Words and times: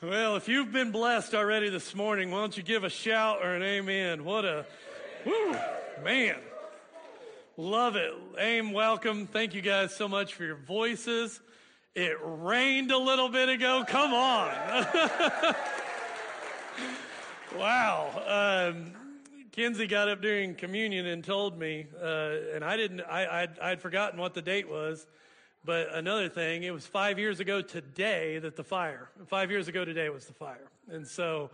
Well, 0.00 0.36
if 0.36 0.46
you've 0.46 0.70
been 0.70 0.92
blessed 0.92 1.34
already 1.34 1.70
this 1.70 1.92
morning, 1.92 2.30
why 2.30 2.38
don't 2.38 2.56
you 2.56 2.62
give 2.62 2.84
a 2.84 2.88
shout 2.88 3.40
or 3.42 3.56
an 3.56 3.64
amen? 3.64 4.24
What 4.24 4.44
a, 4.44 4.64
whoo, 5.26 5.56
man. 6.04 6.36
Love 7.56 7.96
it. 7.96 8.14
AIM, 8.38 8.70
welcome. 8.70 9.26
Thank 9.26 9.54
you 9.54 9.60
guys 9.60 9.92
so 9.92 10.06
much 10.06 10.34
for 10.34 10.44
your 10.44 10.54
voices. 10.54 11.40
It 11.96 12.16
rained 12.22 12.92
a 12.92 12.96
little 12.96 13.28
bit 13.28 13.48
ago. 13.48 13.84
Come 13.88 14.14
on. 14.14 14.54
wow. 17.56 18.70
Um, 18.70 18.92
Kinsey 19.50 19.88
got 19.88 20.08
up 20.08 20.22
during 20.22 20.54
communion 20.54 21.06
and 21.06 21.24
told 21.24 21.58
me, 21.58 21.88
uh, 22.00 22.34
and 22.54 22.62
I 22.62 22.76
didn't, 22.76 23.00
I, 23.00 23.42
I'd, 23.42 23.58
I'd 23.58 23.82
forgotten 23.82 24.20
what 24.20 24.32
the 24.32 24.42
date 24.42 24.68
was. 24.68 25.08
But 25.64 25.94
another 25.94 26.28
thing, 26.28 26.62
it 26.62 26.72
was 26.72 26.86
five 26.86 27.18
years 27.18 27.40
ago 27.40 27.60
today 27.60 28.38
that 28.38 28.56
the 28.56 28.64
fire, 28.64 29.10
five 29.26 29.50
years 29.50 29.68
ago 29.68 29.84
today 29.84 30.08
was 30.08 30.26
the 30.26 30.32
fire. 30.32 30.70
And 30.90 31.06
so, 31.06 31.50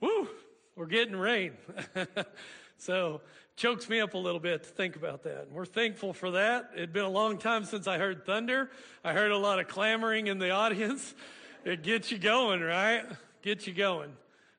whoo, 0.00 0.28
we're 0.74 0.86
getting 0.86 1.14
rain. 1.14 1.52
so, 2.78 3.20
chokes 3.56 3.88
me 3.88 4.00
up 4.00 4.14
a 4.14 4.18
little 4.18 4.40
bit 4.40 4.64
to 4.64 4.68
think 4.68 4.96
about 4.96 5.22
that. 5.24 5.42
And 5.42 5.52
we're 5.52 5.66
thankful 5.66 6.12
for 6.12 6.32
that. 6.32 6.70
It'd 6.74 6.92
been 6.92 7.04
a 7.04 7.10
long 7.10 7.38
time 7.38 7.64
since 7.64 7.86
I 7.86 7.98
heard 7.98 8.24
thunder. 8.24 8.70
I 9.04 9.12
heard 9.12 9.30
a 9.30 9.38
lot 9.38 9.58
of 9.58 9.68
clamoring 9.68 10.26
in 10.26 10.38
the 10.38 10.50
audience. 10.50 11.14
It 11.64 11.84
gets 11.84 12.10
you 12.10 12.18
going, 12.18 12.60
right? 12.60 13.04
Gets 13.42 13.68
you 13.68 13.72
going. 13.72 14.16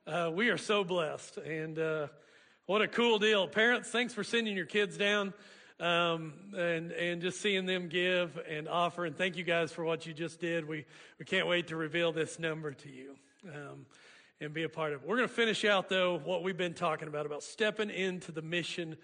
Uh, 0.08 0.32
we 0.34 0.48
are 0.48 0.58
so 0.58 0.86
blessed. 0.86 1.36
And 1.36 1.78
uh, 1.78 2.08
what 2.66 2.82
a 2.82 2.88
cool 2.88 3.20
deal. 3.20 3.46
Parents, 3.46 3.90
thanks 3.90 4.14
for 4.14 4.24
sending 4.24 4.56
your 4.56 4.66
kids 4.66 4.96
down 4.96 5.34
um, 5.84 6.34
and 6.58 6.92
and 6.94 7.22
just 7.22 7.42
seeing 7.42 7.66
them 7.66 7.90
give 7.90 8.40
and 8.50 8.68
offer. 8.68 9.06
And 9.06 9.18
thank 9.18 9.36
you 9.36 9.44
guys 9.44 9.72
for 9.72 9.84
what 9.84 10.06
you 10.06 10.14
just 10.14 10.40
did. 10.40 10.68
We 10.68 10.86
we 11.20 11.26
can't 11.26 11.48
wait 11.48 11.68
to 11.68 11.76
reveal 11.76 12.12
this 12.12 12.40
number 12.40 12.72
to 12.72 12.90
you. 12.90 13.16
Um, 13.54 13.86
and 14.40 14.54
be 14.54 14.64
a 14.64 14.70
part 14.70 14.94
of 14.94 15.02
it. 15.02 15.08
We're 15.08 15.18
going 15.18 15.28
to 15.28 15.34
finish 15.34 15.64
out 15.64 15.90
though 15.90 16.20
what 16.24 16.44
we've 16.44 16.58
been 16.58 16.74
talking 16.74 17.08
about 17.08 17.26
about 17.26 17.44
stepping 17.44 17.90
into 17.90 18.32
the 18.32 18.42
mission 18.42 18.98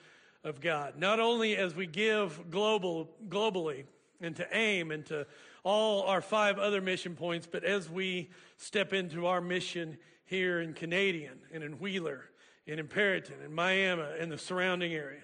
of 0.43 0.59
God. 0.59 0.97
Not 0.97 1.19
only 1.19 1.55
as 1.55 1.75
we 1.75 1.85
give 1.85 2.49
global 2.49 3.09
globally 3.27 3.85
and 4.21 4.35
to 4.37 4.47
AIM 4.51 4.91
and 4.91 5.05
to 5.07 5.27
all 5.63 6.03
our 6.03 6.21
five 6.21 6.57
other 6.57 6.81
mission 6.81 7.15
points, 7.15 7.47
but 7.49 7.63
as 7.63 7.89
we 7.89 8.29
step 8.57 8.93
into 8.93 9.27
our 9.27 9.41
mission 9.41 9.97
here 10.25 10.61
in 10.61 10.73
Canadian 10.73 11.39
and 11.53 11.63
in 11.63 11.73
Wheeler, 11.73 12.25
and 12.67 12.79
in 12.79 12.85
Imperiton, 12.85 13.43
in 13.43 13.53
Miami, 13.53 14.03
and 14.19 14.31
the 14.31 14.37
surrounding 14.37 14.93
area. 14.93 15.21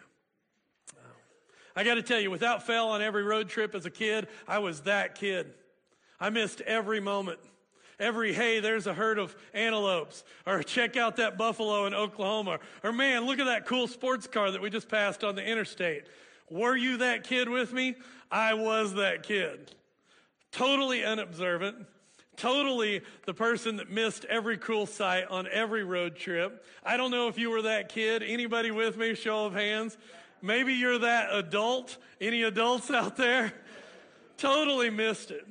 I 1.75 1.83
got 1.83 1.95
to 1.95 2.01
tell 2.01 2.19
you, 2.19 2.31
without 2.31 2.63
fail 2.63 2.85
on 2.85 3.01
every 3.01 3.23
road 3.23 3.49
trip 3.49 3.75
as 3.75 3.85
a 3.85 3.91
kid, 3.91 4.27
I 4.47 4.59
was 4.59 4.81
that 4.81 5.15
kid. 5.15 5.53
I 6.19 6.29
missed 6.29 6.61
every 6.61 6.99
moment. 6.99 7.39
Every, 7.99 8.33
hey, 8.33 8.59
there's 8.59 8.87
a 8.87 8.93
herd 8.93 9.19
of 9.19 9.35
antelopes. 9.53 10.23
Or 10.45 10.63
check 10.63 10.97
out 10.97 11.17
that 11.17 11.37
buffalo 11.37 11.85
in 11.85 11.93
Oklahoma. 11.93 12.59
Or 12.83 12.91
man, 12.91 13.25
look 13.25 13.39
at 13.39 13.45
that 13.45 13.65
cool 13.65 13.87
sports 13.87 14.27
car 14.27 14.51
that 14.51 14.61
we 14.61 14.69
just 14.69 14.89
passed 14.89 15.23
on 15.23 15.35
the 15.35 15.43
interstate. 15.43 16.05
Were 16.49 16.75
you 16.75 16.97
that 16.97 17.23
kid 17.23 17.49
with 17.49 17.73
me? 17.73 17.95
I 18.31 18.53
was 18.53 18.93
that 18.95 19.23
kid. 19.23 19.73
Totally 20.51 21.03
unobservant. 21.03 21.85
Totally 22.37 23.01
the 23.25 23.33
person 23.33 23.77
that 23.77 23.89
missed 23.89 24.25
every 24.25 24.57
cool 24.57 24.85
sight 24.85 25.25
on 25.29 25.47
every 25.51 25.83
road 25.83 26.15
trip. 26.17 26.65
I 26.83 26.97
don't 26.97 27.11
know 27.11 27.29
if 27.29 27.37
you 27.37 27.49
were 27.49 27.61
that 27.63 27.89
kid. 27.89 28.23
Anybody 28.23 28.71
with 28.71 28.97
me? 28.97 29.15
Show 29.15 29.45
of 29.45 29.53
hands. 29.53 29.97
Maybe 30.41 30.73
you're 30.73 30.99
that 30.99 31.33
adult. 31.33 31.97
Any 32.19 32.43
adults 32.43 32.91
out 32.91 33.17
there? 33.17 33.53
totally 34.37 34.89
missed 34.89 35.31
it. 35.31 35.45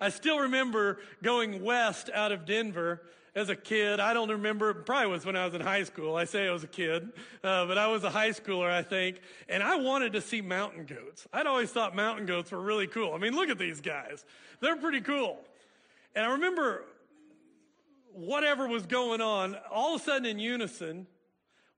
I 0.00 0.10
still 0.10 0.40
remember 0.40 0.98
going 1.22 1.64
west 1.64 2.10
out 2.12 2.32
of 2.32 2.44
Denver 2.44 3.02
as 3.34 3.48
a 3.48 3.56
kid. 3.56 4.00
I 4.00 4.12
don't 4.14 4.30
remember, 4.30 4.72
probably 4.74 5.08
was 5.08 5.24
when 5.24 5.36
I 5.36 5.44
was 5.44 5.54
in 5.54 5.60
high 5.60 5.84
school. 5.84 6.16
I 6.16 6.24
say 6.24 6.46
I 6.46 6.52
was 6.52 6.64
a 6.64 6.68
kid, 6.68 7.12
uh, 7.42 7.66
but 7.66 7.78
I 7.78 7.86
was 7.88 8.04
a 8.04 8.10
high 8.10 8.30
schooler, 8.30 8.70
I 8.70 8.82
think. 8.82 9.20
And 9.48 9.62
I 9.62 9.76
wanted 9.76 10.12
to 10.14 10.20
see 10.20 10.40
mountain 10.40 10.84
goats. 10.84 11.26
I'd 11.32 11.46
always 11.46 11.70
thought 11.70 11.96
mountain 11.96 12.26
goats 12.26 12.50
were 12.50 12.60
really 12.60 12.86
cool. 12.86 13.14
I 13.14 13.18
mean, 13.18 13.34
look 13.34 13.48
at 13.48 13.58
these 13.58 13.80
guys. 13.80 14.24
They're 14.60 14.76
pretty 14.76 15.00
cool. 15.00 15.38
And 16.14 16.24
I 16.24 16.32
remember 16.32 16.84
whatever 18.12 18.66
was 18.66 18.86
going 18.86 19.20
on, 19.20 19.56
all 19.70 19.94
of 19.94 20.00
a 20.00 20.04
sudden 20.04 20.26
in 20.26 20.38
unison, 20.38 21.06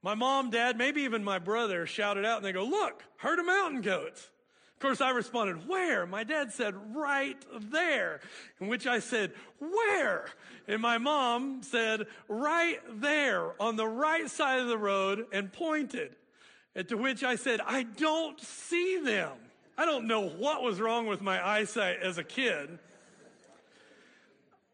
my 0.03 0.15
mom, 0.15 0.51
dad, 0.51 0.79
maybe 0.79 1.03
even 1.03 1.25
my 1.25 1.39
brother 1.39 1.87
shouted 1.87 2.25
out 2.25 2.37
and 2.37 2.47
they 2.47 2.53
go, 2.53 2.65
look, 2.65 3.03
herd 3.17 3.39
of 3.39 3.47
mountain 3.47 3.81
goats. 3.81 4.31
Of 4.75 4.83
course, 4.83 5.01
I 5.01 5.11
responded, 5.11 5.69
where? 5.69 6.07
My 6.07 6.23
dad 6.23 6.53
said, 6.53 6.75
right 6.95 7.37
there. 7.73 8.21
In 8.61 8.69
which 8.69 8.87
I 8.87 9.01
said, 9.01 9.33
where? 9.59 10.27
And 10.69 10.81
my 10.81 10.99
mom 10.99 11.63
said, 11.65 12.07
right 12.29 12.79
there 12.89 13.61
on 13.61 13.75
the 13.75 13.89
right 13.89 14.31
side 14.31 14.61
of 14.61 14.69
the 14.69 14.79
road 14.79 15.27
and 15.33 15.53
pointed. 15.53 16.15
And 16.77 16.87
to 16.89 16.97
which 16.97 17.25
I 17.25 17.35
said, 17.35 17.61
I 17.67 17.83
don't 17.83 18.41
see 18.41 19.01
them. 19.01 19.33
I 19.77 19.85
don't 19.85 20.07
know 20.07 20.29
what 20.29 20.63
was 20.63 20.81
wrong 20.81 21.09
with 21.09 21.23
my 21.23 21.45
eyesight 21.45 21.97
as 22.01 22.19
a 22.19 22.25
kid. 22.25 22.79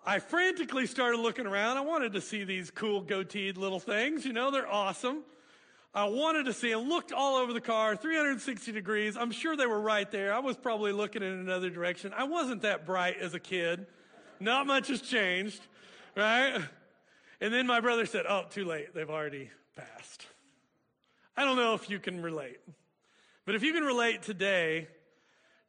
I 0.07 0.19
frantically 0.19 0.87
started 0.87 1.19
looking 1.19 1.47
around. 1.47 1.79
I 1.79 1.81
wanted 1.81 2.13
to 2.13 2.21
see 2.21 2.45
these 2.45 2.71
cool 2.71 3.03
goateed 3.03 3.57
little 3.57 3.81
things. 3.81 4.27
You 4.27 4.35
know, 4.35 4.51
they're 4.51 4.71
awesome. 4.71 5.23
I 5.95 6.05
wanted 6.05 6.45
to 6.47 6.53
see 6.53 6.73
them, 6.73 6.89
looked 6.89 7.13
all 7.13 7.37
over 7.37 7.53
the 7.53 7.61
car, 7.61 7.97
360 7.97 8.73
degrees. 8.73 9.17
I'm 9.17 9.31
sure 9.31 9.57
they 9.57 9.67
were 9.67 9.81
right 9.81 10.11
there. 10.11 10.35
I 10.35 10.41
was 10.41 10.57
probably 10.57 10.93
looking 10.93 11.23
in 11.23 11.33
another 11.33 11.71
direction. 11.71 12.13
I 12.15 12.25
wasn't 12.25 12.63
that 12.63 12.85
bright 12.85 13.19
as 13.19 13.33
a 13.33 13.41
kid. 13.41 13.87
Not 14.41 14.67
much 14.67 14.89
has 14.89 15.01
changed, 15.01 15.61
right? 16.17 16.61
And 17.41 17.55
then 17.55 17.67
my 17.67 17.81
brother 17.81 18.05
said, 18.07 18.27
Oh, 18.29 18.45
too 18.51 18.65
late. 18.65 18.95
They've 18.95 19.09
already 19.09 19.51
passed. 19.77 20.27
I 21.37 21.45
don't 21.45 21.57
know 21.57 21.75
if 21.75 21.89
you 21.89 21.99
can 21.99 22.21
relate. 22.21 22.59
But 23.47 23.55
if 23.55 23.63
you 23.63 23.73
can 23.73 23.85
relate 23.85 24.23
today 24.23 24.89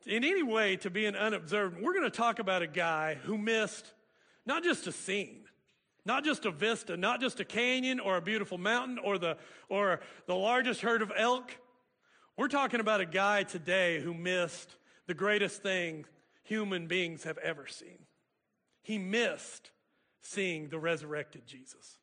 in 0.05 0.23
any 0.23 0.43
way 0.43 0.75
to 0.77 0.89
being 0.89 1.15
unobserved, 1.15 1.81
we're 1.81 1.93
going 1.93 2.09
to 2.09 2.15
talk 2.15 2.39
about 2.39 2.61
a 2.61 2.67
guy 2.67 3.15
who 3.15 3.37
missed 3.37 3.91
not 4.45 4.63
just 4.63 4.87
a 4.87 4.91
scene, 4.91 5.43
not 6.05 6.23
just 6.23 6.45
a 6.45 6.51
vista, 6.51 6.95
not 6.95 7.19
just 7.19 7.39
a 7.39 7.45
canyon 7.45 7.99
or 7.99 8.17
a 8.17 8.21
beautiful 8.21 8.57
mountain 8.57 8.99
or 8.99 9.17
the, 9.17 9.37
or 9.69 10.01
the 10.27 10.35
largest 10.35 10.81
herd 10.81 11.01
of 11.01 11.11
elk. 11.17 11.57
We're 12.37 12.47
talking 12.47 12.79
about 12.79 13.01
a 13.01 13.05
guy 13.05 13.43
today 13.43 13.99
who 13.99 14.13
missed 14.13 14.75
the 15.07 15.13
greatest 15.13 15.63
thing 15.63 16.05
human 16.43 16.87
beings 16.87 17.23
have 17.23 17.37
ever 17.39 17.65
seen. 17.67 17.99
He 18.83 18.97
missed 18.97 19.71
seeing 20.21 20.69
the 20.69 20.79
resurrected 20.79 21.47
Jesus. 21.47 21.97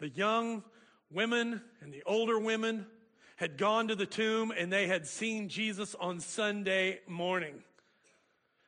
The 0.00 0.08
young 0.08 0.64
women 1.10 1.62
and 1.80 1.92
the 1.92 2.02
older 2.06 2.38
women 2.38 2.86
had 3.36 3.56
gone 3.56 3.88
to 3.88 3.94
the 3.94 4.06
tomb 4.06 4.52
and 4.56 4.72
they 4.72 4.86
had 4.86 5.06
seen 5.06 5.48
Jesus 5.48 5.94
on 5.94 6.20
Sunday 6.20 7.00
morning. 7.06 7.62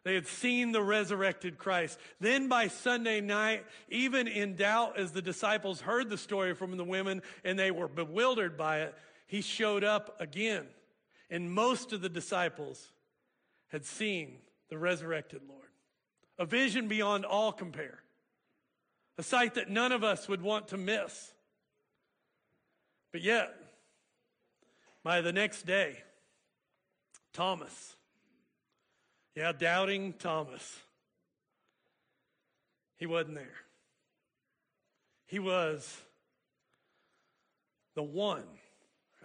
They 0.06 0.14
had 0.14 0.28
seen 0.28 0.70
the 0.70 0.84
resurrected 0.84 1.58
Christ. 1.58 1.98
Then 2.20 2.46
by 2.46 2.68
Sunday 2.68 3.20
night, 3.20 3.64
even 3.88 4.28
in 4.28 4.54
doubt, 4.54 4.96
as 4.96 5.10
the 5.10 5.20
disciples 5.20 5.80
heard 5.80 6.10
the 6.10 6.16
story 6.16 6.54
from 6.54 6.76
the 6.76 6.84
women 6.84 7.22
and 7.44 7.58
they 7.58 7.72
were 7.72 7.88
bewildered 7.88 8.56
by 8.56 8.82
it, 8.82 8.94
he 9.26 9.40
showed 9.40 9.82
up 9.82 10.14
again. 10.20 10.68
And 11.28 11.50
most 11.50 11.92
of 11.92 12.02
the 12.02 12.08
disciples 12.08 12.92
had 13.66 13.84
seen 13.84 14.36
the 14.68 14.78
resurrected 14.78 15.40
Lord. 15.48 15.66
A 16.38 16.46
vision 16.46 16.86
beyond 16.86 17.24
all 17.24 17.50
compare. 17.50 17.98
A 19.18 19.24
sight 19.24 19.54
that 19.54 19.70
none 19.70 19.90
of 19.90 20.04
us 20.04 20.28
would 20.28 20.40
want 20.40 20.68
to 20.68 20.76
miss. 20.76 21.32
But 23.10 23.22
yet, 23.22 23.52
by 25.02 25.20
the 25.20 25.32
next 25.32 25.66
day, 25.66 25.96
Thomas, 27.32 27.95
yeah, 29.36 29.52
doubting 29.52 30.14
Thomas. 30.14 30.80
He 32.96 33.04
wasn't 33.04 33.34
there. 33.34 33.54
He 35.26 35.38
was 35.38 36.00
the 37.94 38.02
one 38.02 38.44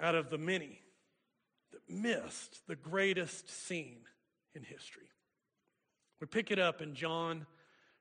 out 0.02 0.16
of 0.16 0.30
the 0.30 0.38
many 0.38 0.82
that 1.72 1.90
missed 1.90 2.68
the 2.68 2.76
greatest 2.76 3.50
scene 3.50 4.02
in 4.54 4.64
history. 4.64 5.08
We 6.20 6.28
pick 6.28 6.52
it 6.52 6.60
up 6.60 6.82
in 6.82 6.94
John 6.94 7.46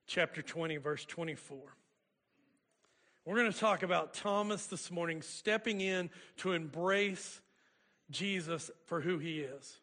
chapter 0.07 0.43
20, 0.43 0.79
verse 0.79 1.05
24. 1.05 1.59
We're 3.25 3.37
going 3.37 3.53
to 3.53 3.59
talk 3.59 3.85
about 3.85 4.15
Thomas 4.15 4.67
this 4.67 4.91
morning 4.91 5.23
stepping 5.23 5.81
in 5.81 6.11
to 6.39 6.53
embrace 6.53 7.41
Jesus 8.11 8.71
for 8.87 9.01
who 9.01 9.19
he 9.19 9.41
is. 9.41 9.81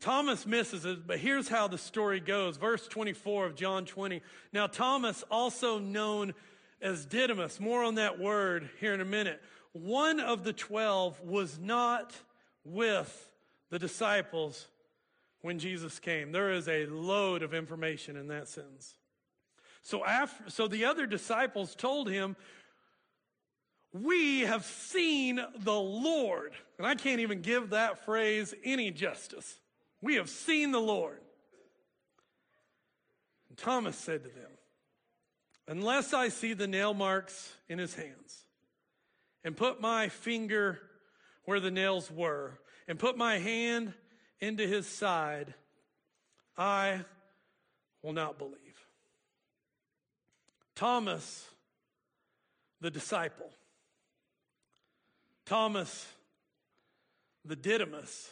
Thomas 0.00 0.46
misses 0.46 0.86
it, 0.86 1.06
but 1.06 1.18
here's 1.18 1.48
how 1.48 1.68
the 1.68 1.76
story 1.76 2.20
goes. 2.20 2.56
Verse 2.56 2.88
24 2.88 3.46
of 3.46 3.54
John 3.54 3.84
20. 3.84 4.22
Now, 4.52 4.66
Thomas, 4.66 5.22
also 5.30 5.78
known 5.78 6.32
as 6.80 7.04
Didymus, 7.04 7.60
more 7.60 7.84
on 7.84 7.96
that 7.96 8.18
word 8.18 8.70
here 8.80 8.94
in 8.94 9.02
a 9.02 9.04
minute, 9.04 9.42
one 9.72 10.18
of 10.18 10.42
the 10.42 10.54
twelve 10.54 11.20
was 11.20 11.58
not 11.58 12.14
with 12.64 13.30
the 13.68 13.78
disciples 13.78 14.66
when 15.42 15.58
Jesus 15.58 15.98
came. 15.98 16.32
There 16.32 16.50
is 16.50 16.66
a 16.66 16.86
load 16.86 17.42
of 17.42 17.52
information 17.52 18.16
in 18.16 18.28
that 18.28 18.48
sentence. 18.48 18.94
So 19.82 20.04
after, 20.04 20.50
so 20.50 20.66
the 20.66 20.86
other 20.86 21.06
disciples 21.06 21.74
told 21.74 22.08
him, 22.08 22.36
we 23.92 24.40
have 24.40 24.64
seen 24.64 25.40
the 25.58 25.78
Lord. 25.78 26.52
And 26.78 26.86
I 26.86 26.94
can't 26.94 27.20
even 27.20 27.42
give 27.42 27.70
that 27.70 28.04
phrase 28.04 28.54
any 28.64 28.90
justice. 28.90 29.59
We 30.02 30.14
have 30.14 30.28
seen 30.28 30.72
the 30.72 30.80
Lord. 30.80 31.20
And 33.48 33.58
Thomas 33.58 33.96
said 33.96 34.22
to 34.24 34.30
them, 34.30 34.50
Unless 35.68 36.14
I 36.14 36.28
see 36.28 36.54
the 36.54 36.66
nail 36.66 36.94
marks 36.94 37.52
in 37.68 37.78
his 37.78 37.94
hands, 37.94 38.44
and 39.44 39.56
put 39.56 39.80
my 39.80 40.08
finger 40.08 40.80
where 41.44 41.60
the 41.60 41.70
nails 41.70 42.10
were, 42.10 42.58
and 42.88 42.98
put 42.98 43.16
my 43.16 43.38
hand 43.38 43.92
into 44.40 44.66
his 44.66 44.86
side, 44.86 45.54
I 46.56 47.04
will 48.02 48.12
not 48.12 48.38
believe. 48.38 48.56
Thomas, 50.74 51.46
the 52.80 52.90
disciple, 52.90 53.50
Thomas, 55.46 56.06
the 57.44 57.56
Didymus, 57.56 58.30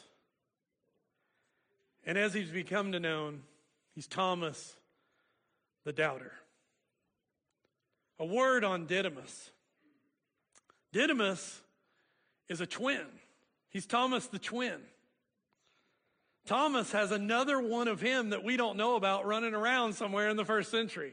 and 2.08 2.16
as 2.16 2.32
he's 2.32 2.50
become 2.50 2.92
to 2.92 3.00
known, 3.00 3.42
he's 3.94 4.06
Thomas, 4.06 4.74
the 5.84 5.92
doubter. 5.92 6.32
A 8.18 8.24
word 8.24 8.64
on 8.64 8.86
Didymus. 8.86 9.50
Didymus 10.90 11.60
is 12.48 12.62
a 12.62 12.66
twin. 12.66 13.04
He's 13.68 13.84
Thomas 13.84 14.26
the 14.26 14.38
twin. 14.38 14.80
Thomas 16.46 16.92
has 16.92 17.12
another 17.12 17.60
one 17.60 17.88
of 17.88 18.00
him 18.00 18.30
that 18.30 18.42
we 18.42 18.56
don't 18.56 18.78
know 18.78 18.96
about 18.96 19.26
running 19.26 19.52
around 19.52 19.92
somewhere 19.92 20.30
in 20.30 20.38
the 20.38 20.46
first 20.46 20.70
century. 20.70 21.12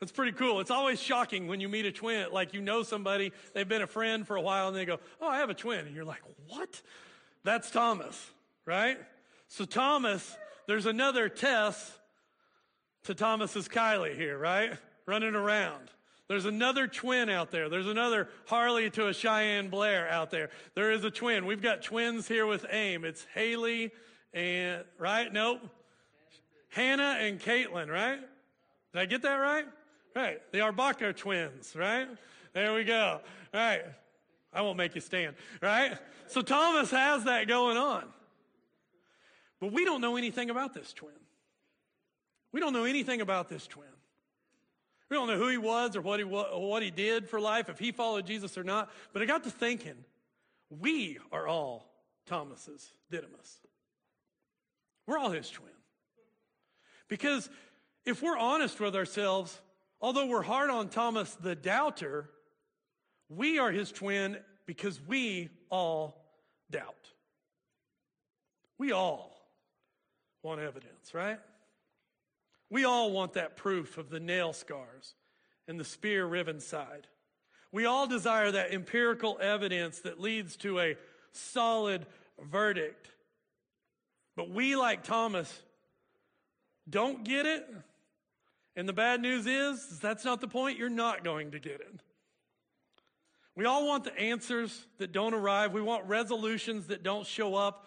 That's 0.00 0.10
pretty 0.10 0.32
cool. 0.32 0.58
It's 0.58 0.72
always 0.72 1.00
shocking 1.00 1.46
when 1.46 1.60
you 1.60 1.68
meet 1.68 1.86
a 1.86 1.92
twin, 1.92 2.26
like 2.32 2.52
you 2.52 2.60
know 2.60 2.82
somebody, 2.82 3.30
they've 3.54 3.68
been 3.68 3.82
a 3.82 3.86
friend 3.86 4.26
for 4.26 4.34
a 4.34 4.42
while, 4.42 4.66
and 4.66 4.76
they 4.76 4.84
go, 4.84 4.98
Oh, 5.20 5.28
I 5.28 5.38
have 5.38 5.50
a 5.50 5.54
twin. 5.54 5.86
And 5.86 5.94
you're 5.94 6.04
like, 6.04 6.22
What? 6.48 6.82
That's 7.44 7.70
Thomas, 7.70 8.30
right? 8.66 8.98
So, 9.48 9.64
Thomas, 9.64 10.36
there's 10.66 10.86
another 10.86 11.28
Tess 11.28 11.98
to 13.04 13.14
Thomas's 13.14 13.68
Kylie 13.68 14.14
here, 14.14 14.38
right? 14.38 14.72
Running 15.06 15.34
around. 15.34 15.90
There's 16.28 16.44
another 16.44 16.86
twin 16.86 17.30
out 17.30 17.50
there. 17.50 17.70
There's 17.70 17.86
another 17.86 18.28
Harley 18.46 18.90
to 18.90 19.08
a 19.08 19.14
Cheyenne 19.14 19.70
Blair 19.70 20.08
out 20.10 20.30
there. 20.30 20.50
There 20.74 20.92
is 20.92 21.02
a 21.04 21.10
twin. 21.10 21.46
We've 21.46 21.62
got 21.62 21.82
twins 21.82 22.28
here 22.28 22.46
with 22.46 22.66
AIM. 22.70 23.06
It's 23.06 23.26
Haley 23.34 23.92
and, 24.34 24.84
right? 24.98 25.32
Nope. 25.32 25.60
Hannah 26.68 27.16
and 27.18 27.40
Caitlin, 27.40 27.88
right? 27.88 28.20
Did 28.92 29.00
I 29.00 29.06
get 29.06 29.22
that 29.22 29.36
right? 29.36 29.64
Right. 30.14 30.40
The 30.52 30.58
Arbaca 30.58 31.16
twins, 31.16 31.74
right? 31.74 32.08
There 32.52 32.74
we 32.74 32.84
go. 32.84 33.20
Right. 33.54 33.84
I 34.52 34.60
won't 34.60 34.76
make 34.76 34.94
you 34.94 35.00
stand, 35.00 35.34
right? 35.62 35.96
So 36.26 36.42
Thomas 36.42 36.90
has 36.90 37.24
that 37.24 37.48
going 37.48 37.78
on. 37.78 38.04
But 39.60 39.72
we 39.72 39.84
don't 39.84 40.00
know 40.00 40.16
anything 40.16 40.50
about 40.50 40.74
this 40.74 40.92
twin. 40.92 41.12
We 42.52 42.60
don't 42.60 42.72
know 42.72 42.84
anything 42.84 43.20
about 43.20 43.48
this 43.48 43.66
twin. 43.66 43.86
We 45.10 45.16
don't 45.16 45.26
know 45.26 45.38
who 45.38 45.48
he 45.48 45.58
was 45.58 45.96
or 45.96 46.00
what 46.00 46.20
he, 46.20 46.24
what 46.24 46.82
he 46.82 46.90
did 46.90 47.28
for 47.28 47.40
life, 47.40 47.68
if 47.68 47.78
he 47.78 47.92
followed 47.92 48.26
Jesus 48.26 48.58
or 48.58 48.64
not. 48.64 48.90
But 49.12 49.22
I 49.22 49.24
got 49.24 49.44
to 49.44 49.50
thinking, 49.50 50.04
we 50.68 51.18
are 51.32 51.48
all 51.48 51.90
Thomas's 52.26 52.92
Didymus. 53.10 53.58
We're 55.06 55.18
all 55.18 55.30
his 55.30 55.48
twin. 55.48 55.70
Because 57.08 57.48
if 58.04 58.22
we're 58.22 58.36
honest 58.36 58.78
with 58.80 58.94
ourselves, 58.94 59.58
although 60.00 60.26
we're 60.26 60.42
hard 60.42 60.68
on 60.68 60.90
Thomas 60.90 61.34
the 61.36 61.54
doubter, 61.54 62.28
we 63.30 63.58
are 63.58 63.70
his 63.70 63.90
twin 63.90 64.36
because 64.66 65.00
we 65.06 65.48
all 65.70 66.22
doubt. 66.70 66.94
We 68.76 68.92
all 68.92 69.37
want 70.48 70.60
evidence, 70.60 71.12
right? 71.12 71.38
We 72.70 72.84
all 72.84 73.12
want 73.12 73.34
that 73.34 73.56
proof 73.56 73.98
of 73.98 74.08
the 74.08 74.18
nail 74.18 74.54
scars 74.54 75.14
and 75.66 75.78
the 75.78 75.84
spear 75.84 76.24
riven 76.24 76.58
side. 76.58 77.06
We 77.70 77.84
all 77.84 78.06
desire 78.06 78.50
that 78.50 78.72
empirical 78.72 79.38
evidence 79.42 80.00
that 80.00 80.18
leads 80.18 80.56
to 80.58 80.80
a 80.80 80.96
solid 81.32 82.06
verdict. 82.40 83.10
But 84.36 84.48
we, 84.48 84.74
like 84.74 85.02
Thomas, 85.02 85.62
don't 86.88 87.24
get 87.24 87.44
it. 87.44 87.68
And 88.74 88.88
the 88.88 88.94
bad 88.94 89.20
news 89.20 89.46
is, 89.46 89.98
that's 89.98 90.24
not 90.24 90.40
the 90.40 90.48
point. 90.48 90.78
You're 90.78 90.88
not 90.88 91.24
going 91.24 91.50
to 91.50 91.58
get 91.58 91.80
it. 91.80 92.00
We 93.54 93.66
all 93.66 93.86
want 93.86 94.04
the 94.04 94.18
answers 94.18 94.86
that 94.96 95.12
don't 95.12 95.34
arrive. 95.34 95.74
We 95.74 95.82
want 95.82 96.06
resolutions 96.06 96.86
that 96.86 97.02
don't 97.02 97.26
show 97.26 97.54
up 97.54 97.86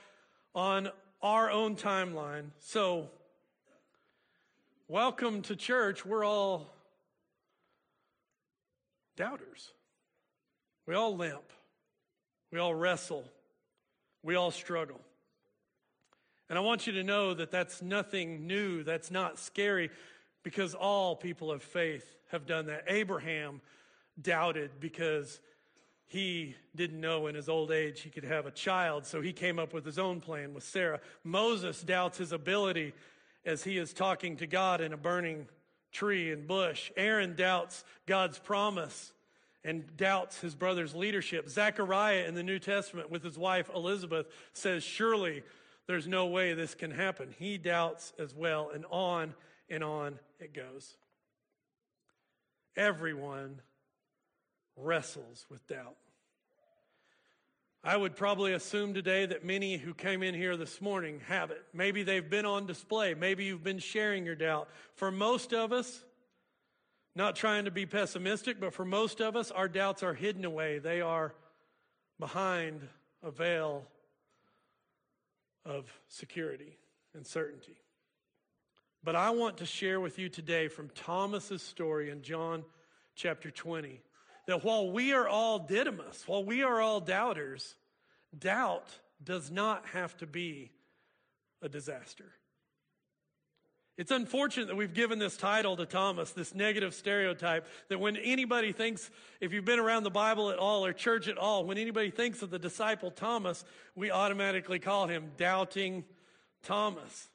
on 0.54 0.90
our 1.22 1.52
own 1.52 1.76
timeline. 1.76 2.46
So, 2.60 3.10
welcome 4.88 5.42
to 5.44 5.56
church. 5.56 6.06
We're 6.06 6.26
all 6.26 6.74
doubters. 9.16 9.72
We 10.88 10.96
all 10.96 11.16
limp. 11.16 11.44
We 12.52 12.60
all 12.60 12.74
wrestle. 12.74 13.24
We 14.24 14.36
all 14.36 14.52
struggle. 14.52 15.00
And 16.50 16.58
I 16.58 16.62
want 16.62 16.88
you 16.88 16.94
to 16.94 17.04
know 17.04 17.34
that 17.34 17.52
that's 17.52 17.82
nothing 17.82 18.48
new. 18.48 18.84
That's 18.84 19.12
not 19.12 19.40
scary 19.40 19.90
because 20.44 20.74
all 20.74 21.16
people 21.16 21.52
of 21.52 21.62
faith 21.62 22.04
have 22.32 22.46
done 22.46 22.66
that. 22.66 22.86
Abraham 22.88 23.62
doubted 24.22 24.72
because 24.80 25.40
he 26.12 26.58
didn't 26.76 27.00
know 27.00 27.28
in 27.28 27.36
his 27.36 27.48
old 27.48 27.72
age 27.72 28.02
he 28.02 28.10
could 28.10 28.26
have 28.26 28.46
a 28.46 28.52
child, 28.52 29.06
so 29.06 29.22
he 29.22 29.32
came 29.32 29.58
up 29.58 29.74
with 29.74 29.86
his 29.86 29.98
own 29.98 30.20
plan 30.20 30.54
with 30.54 30.66
Sarah. 30.66 31.00
Moses 31.24 31.82
doubts 31.82 32.18
his 32.18 32.34
ability 32.34 32.92
as 33.46 33.64
he 33.64 33.78
is 33.78 33.94
talking 33.94 34.36
to 34.36 34.46
God 34.46 34.82
in 34.82 34.92
a 34.92 34.98
burning 34.98 35.48
tree 35.94 36.30
and 36.34 36.46
bush. 36.46 36.92
Aaron 36.98 37.34
doubts 37.34 37.86
God's 38.08 38.38
promise 38.40 39.14
and 39.64 39.96
doubts 39.96 40.42
his 40.42 40.54
brother's 40.54 40.94
leadership. 40.94 41.48
Zechariah 41.48 42.26
in 42.28 42.36
the 42.36 42.44
New 42.44 42.60
Testament 42.60 43.10
with 43.10 43.24
his 43.24 43.38
wife 43.38 43.70
Elizabeth 43.74 44.28
says, 44.52 44.84
Surely 44.84 45.44
there's 45.88 46.10
no 46.10 46.26
way 46.26 46.54
this 46.54 46.76
can 46.76 46.92
happen. 46.92 47.34
He 47.40 47.58
doubts 47.58 48.12
as 48.20 48.36
well, 48.36 48.70
and 48.74 48.84
on 48.92 49.34
and 49.70 49.82
on 49.82 50.20
it 50.42 50.54
goes. 50.54 50.98
Everyone 52.76 53.62
wrestles 54.76 55.46
with 55.50 55.66
doubt. 55.68 55.96
I 57.84 57.98
would 57.98 58.16
probably 58.16 58.54
assume 58.54 58.94
today 58.94 59.26
that 59.26 59.44
many 59.44 59.78
who 59.78 59.96
came 59.96 60.22
in 60.22 60.36
here 60.36 60.56
this 60.56 60.82
morning 60.82 61.20
have 61.28 61.50
it. 61.50 61.64
Maybe 61.74 62.04
they've 62.04 62.30
been 62.30 62.46
on 62.46 62.68
display. 62.68 63.16
Maybe 63.16 63.46
you've 63.46 63.64
been 63.64 63.80
sharing 63.80 64.24
your 64.24 64.36
doubt. 64.36 64.70
For 64.94 65.10
most 65.10 65.52
of 65.52 65.74
us, 65.74 66.04
not 67.16 67.36
trying 67.36 67.66
to 67.66 67.72
be 67.72 67.88
pessimistic, 67.88 68.60
but 68.60 68.74
for 68.74 68.86
most 68.86 69.20
of 69.20 69.36
us, 69.36 69.50
our 69.50 69.68
doubts 69.68 70.04
are 70.04 70.14
hidden 70.14 70.46
away. 70.46 70.78
They 70.78 71.02
are 71.02 71.34
behind 72.20 72.88
a 73.24 73.32
veil 73.32 73.84
of 75.66 75.92
security 76.08 76.78
and 77.16 77.26
certainty. 77.26 77.78
But 79.04 79.16
I 79.16 79.32
want 79.32 79.58
to 79.58 79.66
share 79.66 80.00
with 80.00 80.20
you 80.20 80.30
today 80.30 80.68
from 80.68 80.90
Thomas's 80.90 81.64
story 81.64 82.12
in 82.12 82.22
John 82.22 82.64
chapter 83.16 83.50
20 83.50 84.02
that 84.52 84.66
while 84.66 84.92
we 84.92 85.14
are 85.14 85.30
all 85.30 85.60
Didymus, 85.60 86.28
while 86.28 86.44
we 86.44 86.62
are 86.62 86.82
all 86.82 87.00
doubters, 87.00 87.76
doubt 88.38 88.90
does 89.24 89.50
not 89.50 89.86
have 89.94 90.18
to 90.18 90.28
be 90.28 90.72
a 91.62 91.70
disaster. 91.70 92.26
It's 93.98 94.12
unfortunate 94.12 94.68
that 94.68 94.76
we've 94.76 94.94
given 94.94 95.20
this 95.20 95.38
title 95.38 95.78
to 95.78 95.86
Thomas, 95.86 96.32
this 96.32 96.54
negative 96.54 96.94
stereotype, 96.94 97.66
that 97.88 98.02
when 98.02 98.18
anybody 98.18 98.74
thinks, 98.74 99.10
if 99.40 99.54
you've 99.54 99.64
been 99.64 99.80
around 99.80 100.04
the 100.04 100.10
Bible 100.10 100.50
at 100.50 100.58
all 100.58 100.86
or 100.86 100.92
church 100.92 101.30
at 101.30 101.38
all, 101.38 101.64
when 101.64 101.78
anybody 101.78 102.12
thinks 102.12 102.42
of 102.42 102.50
the 102.50 102.60
disciple 102.60 103.10
Thomas, 103.10 103.64
we 103.96 104.12
automatically 104.12 104.80
call 104.80 105.08
him 105.08 105.32
doubting 105.38 106.04
Thomas. 106.64 107.30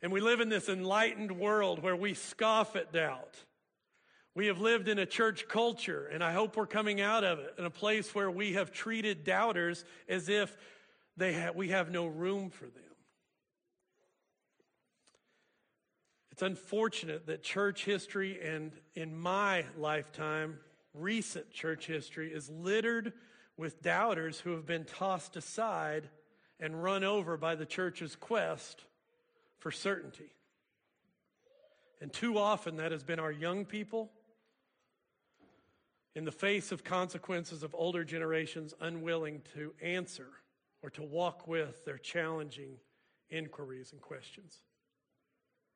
And 0.00 0.10
we 0.10 0.20
live 0.20 0.40
in 0.40 0.48
this 0.48 0.70
enlightened 0.70 1.32
world 1.32 1.82
where 1.82 1.96
we 1.96 2.14
scoff 2.14 2.74
at 2.74 2.90
doubt. 2.90 3.36
We 4.36 4.48
have 4.48 4.60
lived 4.60 4.88
in 4.88 4.98
a 4.98 5.06
church 5.06 5.48
culture, 5.48 6.10
and 6.12 6.22
I 6.22 6.32
hope 6.32 6.58
we're 6.58 6.66
coming 6.66 7.00
out 7.00 7.24
of 7.24 7.38
it 7.38 7.54
in 7.56 7.64
a 7.64 7.70
place 7.70 8.14
where 8.14 8.30
we 8.30 8.52
have 8.52 8.70
treated 8.70 9.24
doubters 9.24 9.82
as 10.10 10.28
if 10.28 10.54
they 11.16 11.32
ha- 11.32 11.52
we 11.54 11.70
have 11.70 11.90
no 11.90 12.04
room 12.04 12.50
for 12.50 12.66
them. 12.66 12.82
It's 16.32 16.42
unfortunate 16.42 17.28
that 17.28 17.42
church 17.42 17.86
history, 17.86 18.38
and 18.42 18.72
in 18.94 19.16
my 19.16 19.64
lifetime, 19.78 20.58
recent 20.92 21.50
church 21.50 21.86
history, 21.86 22.30
is 22.30 22.50
littered 22.50 23.14
with 23.56 23.80
doubters 23.80 24.38
who 24.38 24.50
have 24.50 24.66
been 24.66 24.84
tossed 24.84 25.36
aside 25.36 26.10
and 26.60 26.82
run 26.82 27.04
over 27.04 27.38
by 27.38 27.54
the 27.54 27.64
church's 27.64 28.14
quest 28.14 28.84
for 29.60 29.70
certainty. 29.70 30.30
And 32.02 32.12
too 32.12 32.36
often 32.36 32.76
that 32.76 32.92
has 32.92 33.02
been 33.02 33.18
our 33.18 33.32
young 33.32 33.64
people 33.64 34.10
in 36.16 36.24
the 36.24 36.32
face 36.32 36.72
of 36.72 36.82
consequences 36.82 37.62
of 37.62 37.74
older 37.74 38.02
generations 38.02 38.72
unwilling 38.80 39.42
to 39.54 39.74
answer 39.82 40.28
or 40.82 40.88
to 40.88 41.02
walk 41.02 41.46
with 41.46 41.84
their 41.84 41.98
challenging 41.98 42.78
inquiries 43.28 43.92
and 43.92 44.00
questions. 44.00 44.62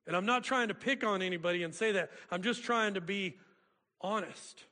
And 0.07 0.17
I'm 0.17 0.25
not 0.25 0.43
trying 0.43 0.69
to 0.69 0.75
pick 0.75 1.05
on 1.05 1.21
anybody 1.21 1.63
and 1.63 1.75
say 1.75 1.93
that. 1.93 2.11
I'm 2.31 2.41
just 2.43 2.65
trying 2.65 2.95
to 2.95 3.03
be 3.03 3.37
honest. 4.01 4.65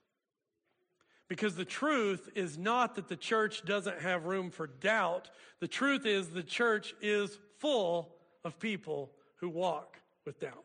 Because 1.29 1.55
the 1.55 1.67
truth 1.67 2.31
is 2.35 2.57
not 2.57 2.95
that 2.95 3.09
the 3.09 3.17
church 3.17 3.63
doesn't 3.67 4.01
have 4.01 4.25
room 4.25 4.51
for 4.51 4.69
doubt. 4.69 5.29
The 5.61 5.69
truth 5.69 6.07
is 6.07 6.29
the 6.29 6.43
church 6.43 6.95
is 7.03 7.39
full 7.59 8.15
of 8.43 8.59
people 8.59 9.11
who 9.37 9.51
walk 9.51 9.99
with 10.25 10.41
doubt. 10.41 10.65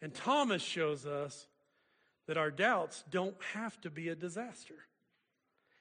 And 0.00 0.14
Thomas 0.14 0.62
shows 0.62 1.04
us 1.04 1.46
that 2.26 2.36
our 2.36 2.50
doubts 2.50 3.04
don't 3.10 3.36
have 3.54 3.80
to 3.82 3.90
be 3.90 4.08
a 4.08 4.14
disaster. 4.14 4.74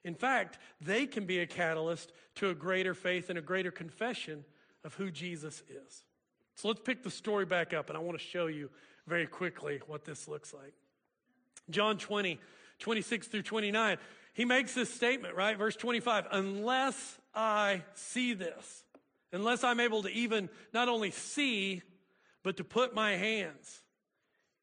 In 0.03 0.15
fact, 0.15 0.57
they 0.79 1.05
can 1.05 1.25
be 1.25 1.39
a 1.39 1.47
catalyst 1.47 2.11
to 2.35 2.49
a 2.49 2.55
greater 2.55 2.93
faith 2.93 3.29
and 3.29 3.37
a 3.37 3.41
greater 3.41 3.71
confession 3.71 4.43
of 4.83 4.95
who 4.95 5.11
Jesus 5.11 5.61
is. 5.69 6.03
So 6.55 6.67
let's 6.67 6.81
pick 6.81 7.03
the 7.03 7.11
story 7.11 7.45
back 7.45 7.73
up, 7.73 7.89
and 7.89 7.97
I 7.97 8.01
want 8.01 8.17
to 8.17 8.23
show 8.23 8.47
you 8.47 8.69
very 9.07 9.27
quickly 9.27 9.79
what 9.87 10.05
this 10.05 10.27
looks 10.27 10.53
like. 10.53 10.73
John 11.69 11.97
20, 11.97 12.39
26 12.79 13.27
through 13.27 13.43
29, 13.43 13.97
he 14.33 14.45
makes 14.45 14.73
this 14.73 14.93
statement, 14.93 15.35
right? 15.35 15.57
Verse 15.57 15.75
25, 15.75 16.27
unless 16.31 17.19
I 17.33 17.83
see 17.93 18.33
this, 18.33 18.83
unless 19.31 19.63
I'm 19.63 19.79
able 19.79 20.03
to 20.03 20.09
even 20.09 20.49
not 20.73 20.89
only 20.89 21.11
see, 21.11 21.81
but 22.43 22.57
to 22.57 22.63
put 22.63 22.93
my 22.93 23.11
hands 23.11 23.81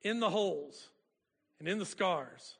in 0.02 0.20
the 0.20 0.30
holes 0.30 0.88
and 1.58 1.68
in 1.68 1.78
the 1.78 1.86
scars. 1.86 2.56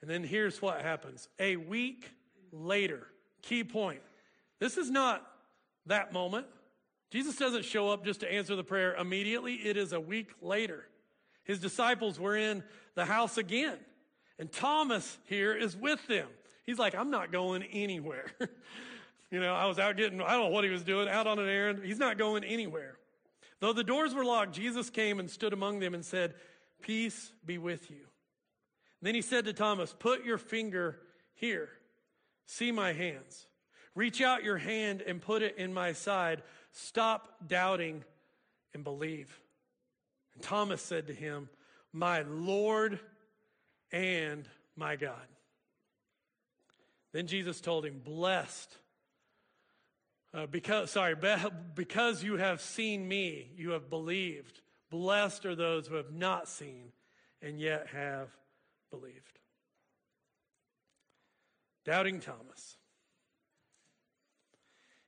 And 0.00 0.10
then 0.10 0.24
here's 0.24 0.60
what 0.60 0.82
happens. 0.82 1.28
A 1.38 1.56
week 1.56 2.10
later, 2.52 3.06
key 3.42 3.64
point. 3.64 4.00
This 4.58 4.76
is 4.76 4.90
not 4.90 5.26
that 5.86 6.12
moment. 6.12 6.46
Jesus 7.10 7.36
doesn't 7.36 7.64
show 7.64 7.90
up 7.90 8.04
just 8.04 8.20
to 8.20 8.32
answer 8.32 8.56
the 8.56 8.64
prayer 8.64 8.94
immediately. 8.94 9.54
It 9.54 9.76
is 9.76 9.92
a 9.92 10.00
week 10.00 10.30
later. 10.40 10.86
His 11.44 11.60
disciples 11.60 12.18
were 12.18 12.36
in 12.36 12.64
the 12.94 13.04
house 13.04 13.38
again. 13.38 13.78
And 14.38 14.50
Thomas 14.50 15.16
here 15.26 15.54
is 15.54 15.76
with 15.76 16.04
them. 16.08 16.28
He's 16.66 16.78
like, 16.78 16.94
I'm 16.94 17.10
not 17.10 17.30
going 17.30 17.62
anywhere. 17.62 18.32
you 19.30 19.40
know, 19.40 19.54
I 19.54 19.66
was 19.66 19.78
out 19.78 19.96
getting, 19.96 20.20
I 20.20 20.32
don't 20.32 20.44
know 20.44 20.50
what 20.50 20.64
he 20.64 20.70
was 20.70 20.82
doing, 20.82 21.08
out 21.08 21.26
on 21.26 21.38
an 21.38 21.48
errand. 21.48 21.80
He's 21.84 21.98
not 21.98 22.18
going 22.18 22.42
anywhere. 22.42 22.98
Though 23.60 23.72
the 23.72 23.84
doors 23.84 24.12
were 24.12 24.24
locked, 24.24 24.52
Jesus 24.52 24.90
came 24.90 25.20
and 25.20 25.30
stood 25.30 25.52
among 25.52 25.78
them 25.78 25.94
and 25.94 26.04
said, 26.04 26.34
Peace 26.82 27.32
be 27.44 27.58
with 27.58 27.90
you. 27.90 28.06
Then 29.02 29.14
he 29.14 29.22
said 29.22 29.44
to 29.44 29.52
Thomas, 29.52 29.94
Put 29.98 30.24
your 30.24 30.38
finger 30.38 30.98
here. 31.34 31.68
See 32.46 32.72
my 32.72 32.92
hands. 32.92 33.46
Reach 33.94 34.20
out 34.20 34.44
your 34.44 34.58
hand 34.58 35.02
and 35.02 35.20
put 35.20 35.42
it 35.42 35.56
in 35.58 35.72
my 35.72 35.92
side. 35.92 36.42
Stop 36.70 37.36
doubting 37.46 38.04
and 38.74 38.84
believe. 38.84 39.40
And 40.34 40.42
Thomas 40.42 40.82
said 40.82 41.06
to 41.06 41.14
him, 41.14 41.48
My 41.92 42.22
Lord 42.22 43.00
and 43.90 44.46
my 44.76 44.96
God. 44.96 45.26
Then 47.12 47.26
Jesus 47.26 47.60
told 47.60 47.86
him, 47.86 48.00
Blessed. 48.04 48.76
Uh, 50.34 50.44
because, 50.46 50.90
sorry, 50.90 51.14
because 51.74 52.22
you 52.22 52.36
have 52.36 52.60
seen 52.60 53.08
me, 53.08 53.50
you 53.56 53.70
have 53.70 53.88
believed. 53.88 54.60
Blessed 54.90 55.44
are 55.46 55.54
those 55.54 55.86
who 55.86 55.96
have 55.96 56.12
not 56.12 56.48
seen 56.48 56.92
and 57.42 57.60
yet 57.60 57.88
have 57.92 58.28
believed. 58.90 59.38
Doubting 61.84 62.20
Thomas. 62.20 62.76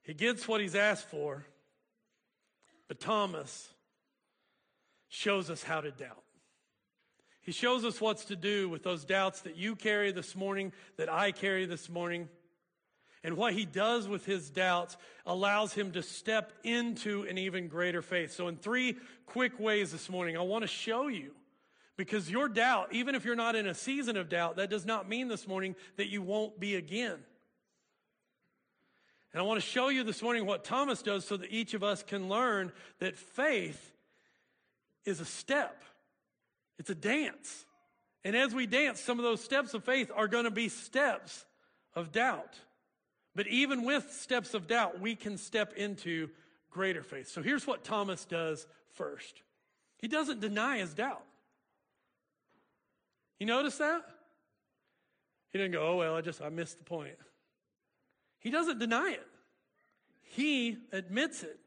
He 0.02 0.14
gets 0.14 0.48
what 0.48 0.60
he's 0.60 0.74
asked 0.74 1.08
for, 1.08 1.44
but 2.86 3.00
Thomas 3.00 3.68
shows 5.08 5.50
us 5.50 5.62
how 5.62 5.80
to 5.80 5.90
doubt. 5.90 6.22
He 7.42 7.52
shows 7.52 7.84
us 7.84 8.00
what's 8.00 8.26
to 8.26 8.36
do 8.36 8.68
with 8.68 8.82
those 8.82 9.04
doubts 9.04 9.40
that 9.42 9.56
you 9.56 9.74
carry 9.74 10.12
this 10.12 10.36
morning, 10.36 10.72
that 10.96 11.10
I 11.10 11.32
carry 11.32 11.66
this 11.66 11.88
morning. 11.88 12.28
And 13.24 13.36
what 13.36 13.52
he 13.52 13.64
does 13.64 14.06
with 14.06 14.24
his 14.24 14.48
doubts 14.50 14.96
allows 15.26 15.72
him 15.72 15.92
to 15.92 16.02
step 16.02 16.52
into 16.62 17.22
an 17.22 17.36
even 17.36 17.68
greater 17.68 18.02
faith. 18.02 18.32
So, 18.32 18.48
in 18.48 18.56
three 18.56 18.96
quick 19.26 19.58
ways 19.58 19.90
this 19.90 20.08
morning, 20.08 20.36
I 20.36 20.42
want 20.42 20.62
to 20.62 20.68
show 20.68 21.08
you 21.08 21.32
because 21.96 22.30
your 22.30 22.48
doubt, 22.48 22.92
even 22.92 23.14
if 23.14 23.24
you're 23.24 23.34
not 23.34 23.56
in 23.56 23.66
a 23.66 23.74
season 23.74 24.16
of 24.16 24.28
doubt, 24.28 24.56
that 24.56 24.70
does 24.70 24.86
not 24.86 25.08
mean 25.08 25.28
this 25.28 25.48
morning 25.48 25.74
that 25.96 26.08
you 26.08 26.22
won't 26.22 26.60
be 26.60 26.76
again. 26.76 27.18
And 29.32 29.42
I 29.42 29.44
want 29.44 29.60
to 29.60 29.66
show 29.66 29.88
you 29.88 30.04
this 30.04 30.22
morning 30.22 30.46
what 30.46 30.64
Thomas 30.64 31.02
does 31.02 31.26
so 31.26 31.36
that 31.36 31.52
each 31.52 31.74
of 31.74 31.82
us 31.82 32.02
can 32.02 32.28
learn 32.28 32.72
that 33.00 33.16
faith 33.16 33.92
is 35.04 35.20
a 35.20 35.24
step, 35.24 35.82
it's 36.78 36.90
a 36.90 36.94
dance. 36.94 37.64
And 38.24 38.36
as 38.36 38.54
we 38.54 38.66
dance, 38.66 39.00
some 39.00 39.18
of 39.18 39.24
those 39.24 39.42
steps 39.42 39.74
of 39.74 39.84
faith 39.84 40.10
are 40.14 40.28
going 40.28 40.44
to 40.44 40.50
be 40.50 40.68
steps 40.68 41.44
of 41.94 42.12
doubt. 42.12 42.58
But 43.34 43.46
even 43.48 43.84
with 43.84 44.12
steps 44.12 44.54
of 44.54 44.66
doubt, 44.66 45.00
we 45.00 45.14
can 45.14 45.38
step 45.38 45.74
into 45.74 46.30
greater 46.70 47.02
faith. 47.02 47.28
So 47.28 47.42
here's 47.42 47.66
what 47.66 47.84
Thomas 47.84 48.24
does 48.24 48.66
first 48.94 49.42
he 49.98 50.08
doesn't 50.08 50.40
deny 50.40 50.78
his 50.78 50.94
doubt. 50.94 51.24
You 53.38 53.46
notice 53.46 53.78
that? 53.78 54.02
He 55.50 55.58
didn't 55.58 55.72
go, 55.72 55.86
oh, 55.86 55.96
well, 55.96 56.14
I 56.14 56.20
just, 56.20 56.42
I 56.42 56.48
missed 56.50 56.78
the 56.78 56.84
point. 56.84 57.16
He 58.40 58.50
doesn't 58.50 58.78
deny 58.78 59.10
it. 59.12 59.26
He 60.22 60.76
admits 60.92 61.42
it. 61.42 61.58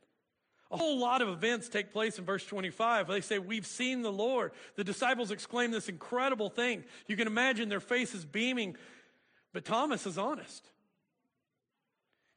A 0.70 0.78
whole 0.78 1.00
lot 1.00 1.22
of 1.22 1.28
events 1.28 1.68
take 1.68 1.92
place 1.92 2.18
in 2.18 2.24
verse 2.24 2.46
25. 2.46 3.08
They 3.08 3.20
say, 3.20 3.40
We've 3.40 3.66
seen 3.66 4.04
the 4.04 4.12
Lord. 4.12 4.54
The 4.76 4.86
disciples 4.86 5.32
exclaim 5.32 5.72
this 5.72 5.90
incredible 5.90 6.50
thing. 6.50 6.86
You 7.08 7.18
can 7.18 7.28
imagine 7.28 7.68
their 7.68 7.82
faces 7.82 8.24
beaming, 8.24 8.78
but 9.52 9.66
Thomas 9.66 10.06
is 10.06 10.18
honest. 10.18 10.66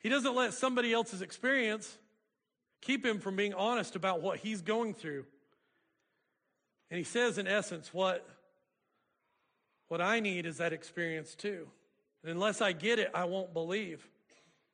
He 0.05 0.11
doesn't 0.11 0.37
let 0.37 0.53
somebody 0.53 0.93
else's 0.93 1.23
experience 1.23 1.97
keep 2.83 3.07
him 3.07 3.21
from 3.21 3.37
being 3.37 3.55
honest 3.55 3.97
about 3.97 4.21
what 4.21 4.39
he's 4.39 4.61
going 4.61 4.93
through. 4.93 5.25
And 6.91 6.99
he 6.99 7.05
says, 7.05 7.39
in 7.39 7.49
essence, 7.49 7.93
what, 7.95 8.29
what 9.89 10.03
I 10.03 10.21
need 10.21 10.45
is 10.45 10.59
that 10.59 10.75
experience 10.75 11.35
too. 11.35 11.69
And 12.23 12.31
unless 12.31 12.61
I 12.61 12.73
get 12.73 12.99
it, 12.99 13.13
I 13.15 13.25
won't 13.25 13.55
believe. 13.55 14.07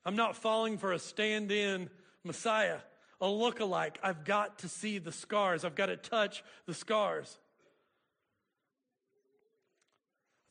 I'm 0.04 0.16
not 0.16 0.34
falling 0.34 0.78
for 0.78 0.92
a 0.92 0.99
stand 0.99 1.52
in 1.52 1.90
Messiah, 2.25 2.78
a 3.20 3.28
look-alike. 3.28 4.00
I've 4.02 4.25
got 4.25 4.58
to 4.58 4.68
see 4.68 4.99
the 4.99 5.12
scars, 5.12 5.64
I've 5.64 5.76
got 5.76 5.87
to 5.87 5.96
touch 5.96 6.42
the 6.66 6.75
scars. 6.75 7.38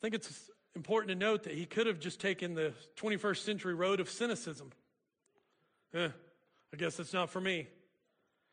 think 0.00 0.14
it's 0.14 0.50
important 0.76 1.08
to 1.08 1.14
note 1.14 1.44
that 1.44 1.54
he 1.54 1.66
could 1.66 1.86
have 1.86 1.98
just 1.98 2.20
taken 2.20 2.54
the 2.54 2.72
21st 2.96 3.44
century 3.44 3.74
road 3.74 4.00
of 4.00 4.08
cynicism. 4.08 4.70
Eh, 5.94 6.08
I 6.72 6.76
guess 6.76 6.96
that's 6.96 7.12
not 7.12 7.30
for 7.30 7.40
me. 7.40 7.66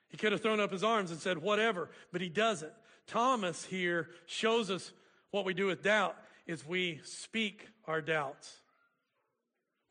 He 0.09 0.17
could 0.17 0.31
have 0.31 0.41
thrown 0.41 0.59
up 0.59 0.71
his 0.71 0.83
arms 0.83 1.12
and 1.12 1.19
said, 1.19 1.38
whatever, 1.38 1.89
but 2.12 2.21
he 2.21 2.29
doesn't. 2.29 2.71
Thomas 3.07 3.65
here 3.65 4.09
shows 4.25 4.71
us 4.71 4.91
what 5.31 5.45
we 5.45 5.53
do 5.53 5.67
with 5.67 5.83
doubt 5.83 6.15
is 6.45 6.65
we 6.65 7.00
speak 7.03 7.67
our 7.86 8.01
doubts. 8.01 8.62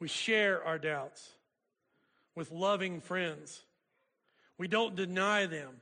We 0.00 0.08
share 0.08 0.64
our 0.64 0.78
doubts 0.78 1.30
with 2.34 2.50
loving 2.50 3.00
friends. 3.00 3.62
We 4.58 4.68
don't 4.68 4.96
deny 4.96 5.46
them. 5.46 5.80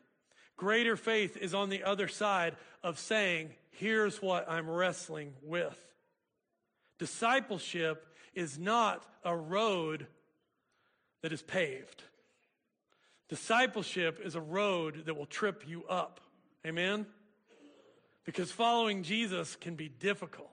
Greater 0.56 0.96
faith 0.96 1.36
is 1.36 1.54
on 1.54 1.68
the 1.68 1.84
other 1.84 2.08
side 2.08 2.56
of 2.82 2.98
saying, 2.98 3.50
here's 3.72 4.22
what 4.22 4.48
I'm 4.48 4.68
wrestling 4.68 5.32
with. 5.42 5.78
Discipleship 7.04 8.06
is 8.34 8.58
not 8.58 9.04
a 9.26 9.37
road 9.37 10.06
that 11.20 11.34
is 11.34 11.42
paved. 11.42 12.02
Discipleship 13.28 14.23
is 14.25 14.37
a 14.37 14.40
road 14.40 15.02
that 15.04 15.14
will 15.14 15.26
trip 15.26 15.64
you 15.66 15.84
up. 15.84 16.23
Amen? 16.66 17.04
Because 18.25 18.50
following 18.50 19.02
Jesus 19.02 19.54
can 19.54 19.75
be 19.75 19.90
difficult. 19.90 20.49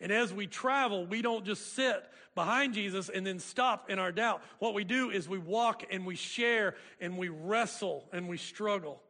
And 0.00 0.10
as 0.10 0.32
we 0.32 0.46
travel, 0.46 1.04
we 1.04 1.20
don't 1.20 1.44
just 1.44 1.74
sit 1.74 2.08
behind 2.34 2.72
Jesus 2.72 3.10
and 3.10 3.26
then 3.26 3.38
stop 3.38 3.90
in 3.90 3.98
our 3.98 4.12
doubt. 4.12 4.40
What 4.60 4.72
we 4.72 4.84
do 4.84 5.10
is 5.10 5.28
we 5.28 5.36
walk 5.36 5.84
and 5.90 6.06
we 6.06 6.14
share 6.14 6.74
and 7.02 7.18
we 7.18 7.28
wrestle 7.28 8.08
and 8.14 8.30
we 8.30 8.38
struggle. 8.38 9.02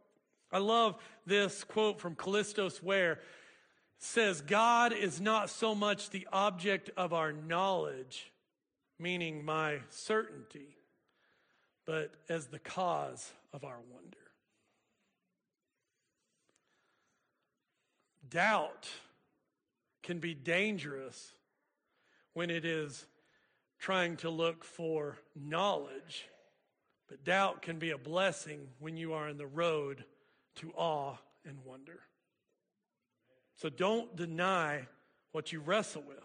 I 0.50 0.58
love 0.58 0.96
this 1.26 1.62
quote 1.62 2.00
from 2.00 2.16
Kallistos 2.16 2.82
Ware. 2.82 3.20
Says, 3.98 4.40
God 4.40 4.92
is 4.92 5.20
not 5.20 5.50
so 5.50 5.74
much 5.74 6.10
the 6.10 6.26
object 6.32 6.90
of 6.96 7.12
our 7.12 7.32
knowledge, 7.32 8.32
meaning 8.98 9.44
my 9.44 9.80
certainty, 9.90 10.76
but 11.84 12.14
as 12.28 12.46
the 12.46 12.60
cause 12.60 13.32
of 13.52 13.64
our 13.64 13.78
wonder. 13.90 14.16
Doubt 18.28 18.88
can 20.02 20.18
be 20.20 20.34
dangerous 20.34 21.32
when 22.34 22.50
it 22.50 22.64
is 22.64 23.04
trying 23.78 24.16
to 24.18 24.30
look 24.30 24.64
for 24.64 25.18
knowledge, 25.34 26.28
but 27.08 27.24
doubt 27.24 27.62
can 27.62 27.78
be 27.78 27.90
a 27.90 27.98
blessing 27.98 28.68
when 28.78 28.96
you 28.96 29.12
are 29.12 29.28
in 29.28 29.38
the 29.38 29.46
road 29.46 30.04
to 30.56 30.72
awe 30.76 31.16
and 31.44 31.58
wonder. 31.64 32.00
So 33.58 33.68
don't 33.68 34.14
deny 34.16 34.86
what 35.32 35.52
you 35.52 35.60
wrestle 35.60 36.02
with. 36.06 36.18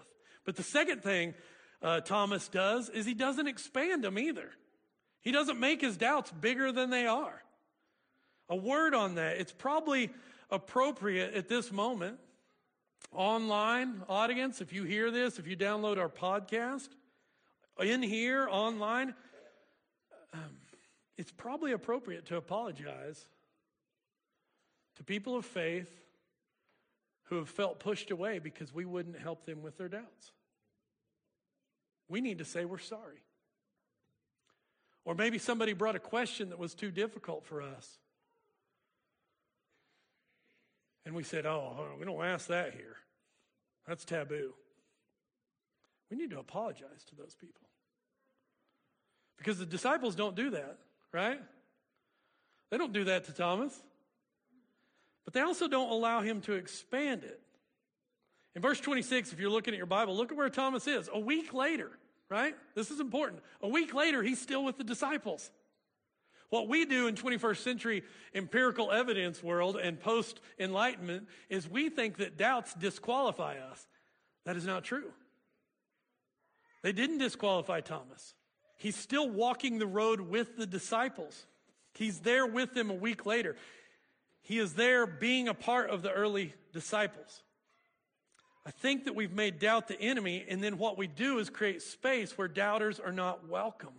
But 0.45 0.55
the 0.55 0.63
second 0.63 1.03
thing 1.03 1.33
uh, 1.81 2.01
Thomas 2.01 2.47
does 2.47 2.89
is 2.89 3.05
he 3.05 3.13
doesn't 3.13 3.47
expand 3.47 4.03
them 4.03 4.17
either. 4.17 4.49
He 5.21 5.31
doesn't 5.31 5.59
make 5.59 5.81
his 5.81 5.97
doubts 5.97 6.31
bigger 6.31 6.71
than 6.71 6.89
they 6.89 7.07
are. 7.07 7.41
A 8.49 8.55
word 8.55 8.93
on 8.93 9.15
that. 9.15 9.37
It's 9.37 9.51
probably 9.51 10.11
appropriate 10.49 11.33
at 11.33 11.47
this 11.47 11.71
moment. 11.71 12.19
Online 13.11 14.03
audience, 14.07 14.61
if 14.61 14.71
you 14.73 14.83
hear 14.83 15.11
this, 15.11 15.39
if 15.39 15.47
you 15.47 15.57
download 15.57 15.97
our 15.97 16.09
podcast, 16.09 16.89
in 17.81 18.01
here, 18.03 18.47
online, 18.49 19.13
um, 20.33 20.57
it's 21.17 21.31
probably 21.31 21.71
appropriate 21.71 22.27
to 22.27 22.37
apologize 22.37 23.27
to 24.97 25.03
people 25.03 25.35
of 25.35 25.45
faith 25.45 26.02
who 27.25 27.37
have 27.37 27.49
felt 27.49 27.79
pushed 27.79 28.11
away 28.11 28.39
because 28.39 28.73
we 28.73 28.85
wouldn't 28.85 29.17
help 29.17 29.45
them 29.45 29.61
with 29.61 29.77
their 29.77 29.89
doubts. 29.89 30.31
We 32.09 32.21
need 32.21 32.39
to 32.39 32.45
say 32.45 32.65
we're 32.65 32.79
sorry. 32.79 33.23
Or 35.05 35.15
maybe 35.15 35.37
somebody 35.37 35.73
brought 35.73 35.95
a 35.95 35.99
question 35.99 36.49
that 36.49 36.59
was 36.59 36.73
too 36.73 36.91
difficult 36.91 37.45
for 37.45 37.61
us. 37.61 37.97
And 41.05 41.13
we 41.13 41.23
said, 41.23 41.45
oh, 41.45 41.87
we 41.99 42.05
don't 42.05 42.23
ask 42.23 42.47
that 42.47 42.73
here. 42.73 42.95
That's 43.87 44.05
taboo. 44.05 44.53
We 46.09 46.17
need 46.17 46.29
to 46.29 46.39
apologize 46.39 47.03
to 47.09 47.15
those 47.15 47.35
people. 47.35 47.67
Because 49.37 49.57
the 49.57 49.65
disciples 49.65 50.15
don't 50.15 50.35
do 50.35 50.51
that, 50.51 50.77
right? 51.11 51.41
They 52.69 52.77
don't 52.77 52.93
do 52.93 53.03
that 53.05 53.25
to 53.25 53.33
Thomas. 53.33 53.77
But 55.25 55.33
they 55.33 55.41
also 55.41 55.67
don't 55.67 55.91
allow 55.91 56.21
him 56.21 56.41
to 56.41 56.53
expand 56.53 57.23
it. 57.23 57.39
In 58.55 58.61
verse 58.61 58.79
26, 58.79 59.33
if 59.33 59.39
you're 59.39 59.49
looking 59.49 59.73
at 59.73 59.77
your 59.77 59.87
Bible, 59.87 60.15
look 60.15 60.31
at 60.31 60.37
where 60.37 60.49
Thomas 60.49 60.85
is. 60.87 61.09
A 61.11 61.19
week 61.19 61.53
later, 61.53 61.89
right? 62.29 62.55
This 62.75 62.91
is 62.91 62.99
important. 62.99 63.41
A 63.61 63.67
week 63.67 63.93
later, 63.93 64.21
he's 64.21 64.39
still 64.39 64.63
with 64.63 64.77
the 64.77 64.83
disciples. 64.83 65.49
What 66.49 66.67
we 66.67 66.85
do 66.85 67.07
in 67.07 67.15
21st 67.15 67.57
century 67.57 68.03
empirical 68.35 68.91
evidence 68.91 69.41
world 69.41 69.75
and 69.75 69.99
post 69.99 70.39
enlightenment 70.59 71.27
is 71.49 71.67
we 71.67 71.89
think 71.89 72.17
that 72.17 72.37
doubts 72.37 72.75
disqualify 72.75 73.57
us. 73.57 73.87
That 74.45 74.55
is 74.55 74.65
not 74.67 74.83
true. 74.83 75.11
They 76.83 76.91
didn't 76.91 77.17
disqualify 77.17 77.81
Thomas. 77.81 78.35
He's 78.77 78.95
still 78.95 79.29
walking 79.29 79.79
the 79.79 79.87
road 79.87 80.19
with 80.19 80.57
the 80.57 80.67
disciples. 80.67 81.47
He's 81.95 82.19
there 82.19 82.45
with 82.45 82.73
them 82.73 82.91
a 82.91 82.95
week 82.95 83.25
later. 83.25 83.55
He 84.43 84.59
is 84.59 84.73
there 84.73 85.05
being 85.05 85.47
a 85.47 85.53
part 85.53 85.89
of 85.89 86.01
the 86.01 86.11
early 86.11 86.53
disciples. 86.71 87.43
I 88.65 88.71
think 88.71 89.05
that 89.05 89.15
we've 89.15 89.33
made 89.33 89.59
doubt 89.59 89.87
the 89.87 89.99
enemy, 89.99 90.45
and 90.47 90.63
then 90.63 90.77
what 90.77 90.97
we 90.97 91.07
do 91.07 91.39
is 91.39 91.49
create 91.49 91.81
space 91.81 92.37
where 92.37 92.47
doubters 92.47 92.99
are 92.99 93.11
not 93.11 93.49
welcome 93.49 93.93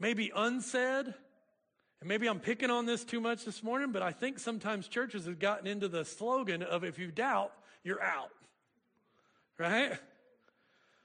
maybe 0.00 0.32
unsaid. 0.34 1.06
And 2.00 2.08
maybe 2.08 2.26
I'm 2.26 2.40
picking 2.40 2.70
on 2.70 2.86
this 2.86 3.04
too 3.04 3.20
much 3.20 3.44
this 3.44 3.62
morning, 3.62 3.92
but 3.92 4.02
I 4.02 4.10
think 4.10 4.38
sometimes 4.38 4.88
churches 4.88 5.26
have 5.26 5.38
gotten 5.38 5.66
into 5.66 5.86
the 5.86 6.04
slogan 6.04 6.62
of 6.62 6.82
if 6.82 6.98
you 6.98 7.08
doubt, 7.08 7.52
you're 7.84 8.02
out. 8.02 8.30
Right? 9.58 9.92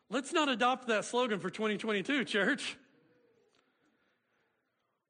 Let's 0.09 0.31
not 0.31 0.47
adopt 0.47 0.87
that 0.87 1.03
slogan 1.03 1.39
for 1.39 1.49
2022, 1.49 2.23
church. 2.23 2.77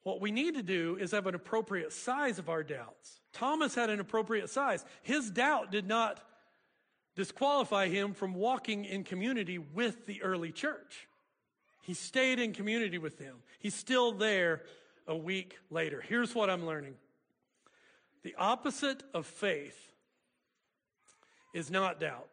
What 0.05 0.21
we 0.21 0.29
need 0.31 0.53
to 0.53 0.61
do 0.61 0.97
is 1.01 1.11
have 1.11 1.25
an 1.25 1.33
appropriate 1.33 1.91
size 1.91 2.37
of 2.37 2.47
our 2.47 2.61
doubts. 2.61 3.21
Thomas 3.33 3.73
had 3.73 3.89
an 3.89 3.99
appropriate 3.99 4.51
size. 4.51 4.85
His 5.01 5.31
doubt 5.31 5.71
did 5.71 5.87
not 5.87 6.19
disqualify 7.15 7.87
him 7.87 8.13
from 8.13 8.35
walking 8.35 8.85
in 8.85 9.03
community 9.03 9.57
with 9.57 10.05
the 10.05 10.21
early 10.21 10.51
church. 10.51 11.07
He 11.81 11.95
stayed 11.95 12.37
in 12.37 12.53
community 12.53 12.99
with 12.99 13.17
them. 13.17 13.37
He's 13.57 13.73
still 13.73 14.11
there 14.11 14.61
a 15.07 15.17
week 15.17 15.57
later. 15.71 16.03
Here's 16.07 16.35
what 16.35 16.51
I'm 16.51 16.67
learning 16.67 16.93
the 18.21 18.35
opposite 18.37 19.01
of 19.11 19.25
faith 19.25 19.91
is 21.55 21.71
not 21.71 21.99
doubt. 21.99 22.29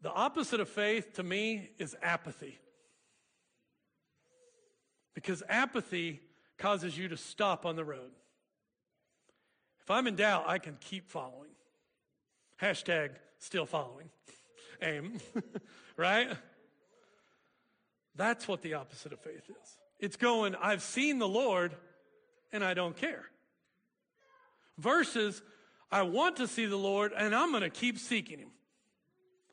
The 0.00 0.12
opposite 0.12 0.60
of 0.60 0.68
faith 0.68 1.14
to 1.14 1.24
me 1.24 1.70
is 1.80 1.96
apathy. 2.00 2.60
Because 5.14 5.42
apathy 5.48 6.20
causes 6.58 6.96
you 6.96 7.08
to 7.08 7.16
stop 7.16 7.66
on 7.66 7.76
the 7.76 7.84
road. 7.84 8.10
If 9.82 9.90
I'm 9.90 10.06
in 10.06 10.16
doubt, 10.16 10.44
I 10.46 10.58
can 10.58 10.76
keep 10.80 11.10
following. 11.10 11.50
Hashtag 12.60 13.10
still 13.38 13.66
following 13.66 14.08
AIM, 14.82 15.18
right? 15.96 16.28
That's 18.14 18.46
what 18.46 18.62
the 18.62 18.74
opposite 18.74 19.12
of 19.12 19.20
faith 19.20 19.48
is. 19.48 19.76
It's 19.98 20.16
going, 20.16 20.54
I've 20.54 20.82
seen 20.82 21.18
the 21.18 21.28
Lord 21.28 21.74
and 22.52 22.62
I 22.62 22.74
don't 22.74 22.96
care. 22.96 23.24
Versus, 24.78 25.42
I 25.90 26.02
want 26.02 26.36
to 26.36 26.46
see 26.46 26.66
the 26.66 26.76
Lord 26.76 27.12
and 27.16 27.34
I'm 27.34 27.50
going 27.50 27.62
to 27.62 27.70
keep 27.70 27.98
seeking 27.98 28.38
him. 28.38 28.50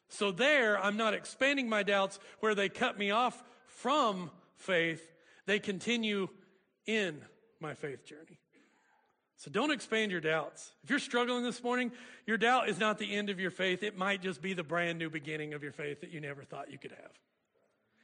So 0.10 0.32
there, 0.32 0.84
I'm 0.84 0.98
not 0.98 1.14
expanding 1.14 1.70
my 1.70 1.84
doubts 1.84 2.20
where 2.40 2.56
they 2.56 2.68
cut 2.68 2.98
me 2.98 3.12
off 3.12 3.44
from 3.68 4.32
faith. 4.56 5.12
They 5.50 5.58
continue 5.58 6.28
in 6.86 7.20
my 7.60 7.74
faith 7.74 8.06
journey. 8.06 8.38
So 9.38 9.50
don't 9.50 9.72
expand 9.72 10.12
your 10.12 10.22
doubts. 10.22 10.74
If 10.84 10.92
you're 10.92 11.00
struggling 11.00 11.44
this 11.44 11.64
morning, 11.64 11.92
your 12.28 12.38
doubt 12.38 12.70
is 12.70 12.78
not 12.78 13.00
the 13.00 13.16
end 13.16 13.32
of 13.32 13.40
your 13.40 13.50
faith. 13.50 13.82
It 13.82 13.98
might 13.98 14.22
just 14.22 14.44
be 14.44 14.54
the 14.54 14.62
brand 14.62 15.00
new 15.00 15.10
beginning 15.10 15.56
of 15.56 15.64
your 15.64 15.72
faith 15.72 16.02
that 16.02 16.12
you 16.12 16.22
never 16.22 16.44
thought 16.44 16.72
you 16.72 16.78
could 16.78 16.92
have. 16.92 17.12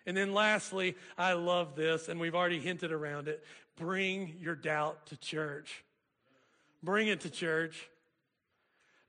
And 0.08 0.18
then 0.18 0.34
lastly, 0.34 0.96
I 1.20 1.34
love 1.34 1.76
this, 1.76 2.10
and 2.10 2.20
we've 2.20 2.34
already 2.34 2.60
hinted 2.60 2.92
around 2.92 3.28
it. 3.28 3.44
Bring 3.78 4.38
your 4.40 4.56
doubt 4.56 5.06
to 5.10 5.18
church. 5.18 5.84
Bring 6.82 7.10
it 7.10 7.22
to 7.22 7.30
church. 7.30 7.88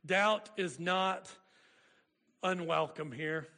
Doubt 0.05 0.51
is 0.59 0.79
not 0.79 1.31
unwelcome 2.43 3.13
here. 3.13 3.49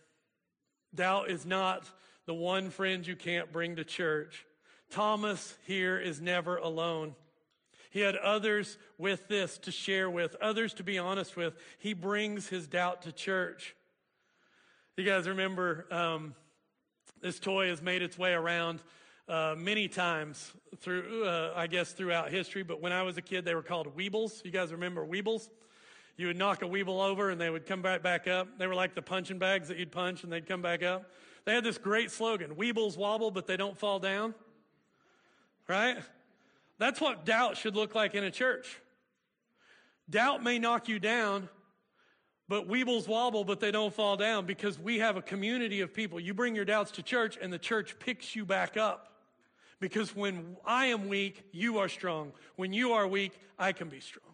Doubt 0.95 1.33
is 1.33 1.45
not 1.45 1.91
the 2.27 2.35
one 2.35 2.71
friend 2.71 3.05
you 3.05 3.17
can't 3.17 3.51
bring 3.51 3.75
to 3.75 3.83
church. 3.83 4.45
Thomas 4.90 5.57
here 5.66 5.98
is 5.98 6.20
never 6.20 6.57
alone. 6.57 7.14
He 7.90 8.01
had 8.01 8.16
others 8.16 8.79
with 8.98 9.29
this 9.29 9.59
to 9.59 9.70
share 9.70 10.11
with, 10.11 10.35
others 10.40 10.74
to 10.74 10.83
be 10.83 10.98
honest 10.98 11.37
with. 11.37 11.55
He 11.79 11.94
brings 11.94 12.48
his 12.48 12.66
doubt 12.66 13.03
to 13.03 13.12
church. 13.12 13.74
You 14.96 15.05
guys 15.05 15.29
remember 15.29 15.87
um, 15.90 16.35
this 17.20 17.38
toy 17.38 17.68
has 17.68 17.81
made 17.81 18.03
its 18.03 18.18
way 18.18 18.33
around 18.33 18.83
uh, 19.29 19.55
many 19.57 19.88
times 19.88 20.53
through, 20.79 21.24
uh, 21.24 21.53
I 21.55 21.66
guess, 21.66 21.92
throughout 21.92 22.31
history. 22.31 22.62
But 22.62 22.81
when 22.81 22.92
I 22.92 23.03
was 23.03 23.16
a 23.16 23.22
kid, 23.22 23.44
they 23.44 23.55
were 23.55 23.62
called 23.62 23.96
Weebles. 23.96 24.44
You 24.44 24.51
guys 24.51 24.72
remember 24.72 25.07
Weebles? 25.07 25.48
You 26.16 26.27
would 26.27 26.37
knock 26.37 26.62
a 26.62 26.64
Weeble 26.66 27.01
over 27.01 27.31
and 27.31 27.40
they 27.40 27.48
would 27.48 27.64
come 27.64 27.81
right 27.81 28.03
back 28.03 28.27
up. 28.27 28.59
They 28.59 28.66
were 28.66 28.74
like 28.74 28.94
the 28.94 29.03
punching 29.03 29.38
bags 29.38 29.68
that 29.68 29.79
you'd 29.79 29.92
punch 29.92 30.24
and 30.24 30.33
they'd 30.33 30.48
come 30.48 30.62
back 30.62 30.83
up. 30.83 31.12
They 31.44 31.55
had 31.55 31.62
this 31.62 31.79
great 31.79 32.11
slogan, 32.11 32.57
Weebles 32.57 32.96
wobble, 32.96 33.31
but 33.31 33.46
they 33.46 33.57
don't 33.57 33.79
fall 33.79 34.01
down. 34.01 34.35
Right? 35.68 35.98
That's 36.78 37.00
what 37.00 37.24
doubt 37.24 37.57
should 37.57 37.76
look 37.76 37.94
like 37.94 38.14
in 38.14 38.24
a 38.24 38.31
church. 38.31 38.81
Doubt 40.09 40.42
may 40.42 40.59
knock 40.59 40.88
you 40.88 40.98
down, 40.98 41.48
but 42.48 42.66
weebles 42.66 43.07
wobble, 43.07 43.44
but 43.44 43.61
they 43.61 43.70
don't 43.70 43.92
fall 43.92 44.16
down 44.16 44.46
because 44.46 44.78
we 44.78 45.00
have 45.00 45.16
a 45.16 45.22
community 45.22 45.81
of 45.81 45.92
people. 45.92 46.18
You 46.18 46.33
bring 46.33 46.54
your 46.54 46.64
doubts 46.64 46.92
to 46.92 47.02
church 47.02 47.37
and 47.40 47.52
the 47.52 47.59
church 47.59 47.98
picks 47.98 48.35
you 48.35 48.46
back 48.46 48.76
up. 48.76 49.12
Because 49.81 50.16
when 50.16 50.57
I 50.64 50.87
am 50.87 51.09
weak, 51.09 51.44
you 51.52 51.78
are 51.78 51.88
strong. 51.88 52.33
When 52.57 52.72
you 52.72 52.92
are 52.92 53.07
weak, 53.07 53.38
I 53.59 53.72
can 53.72 53.88
be 53.88 54.00
strong. 54.00 54.24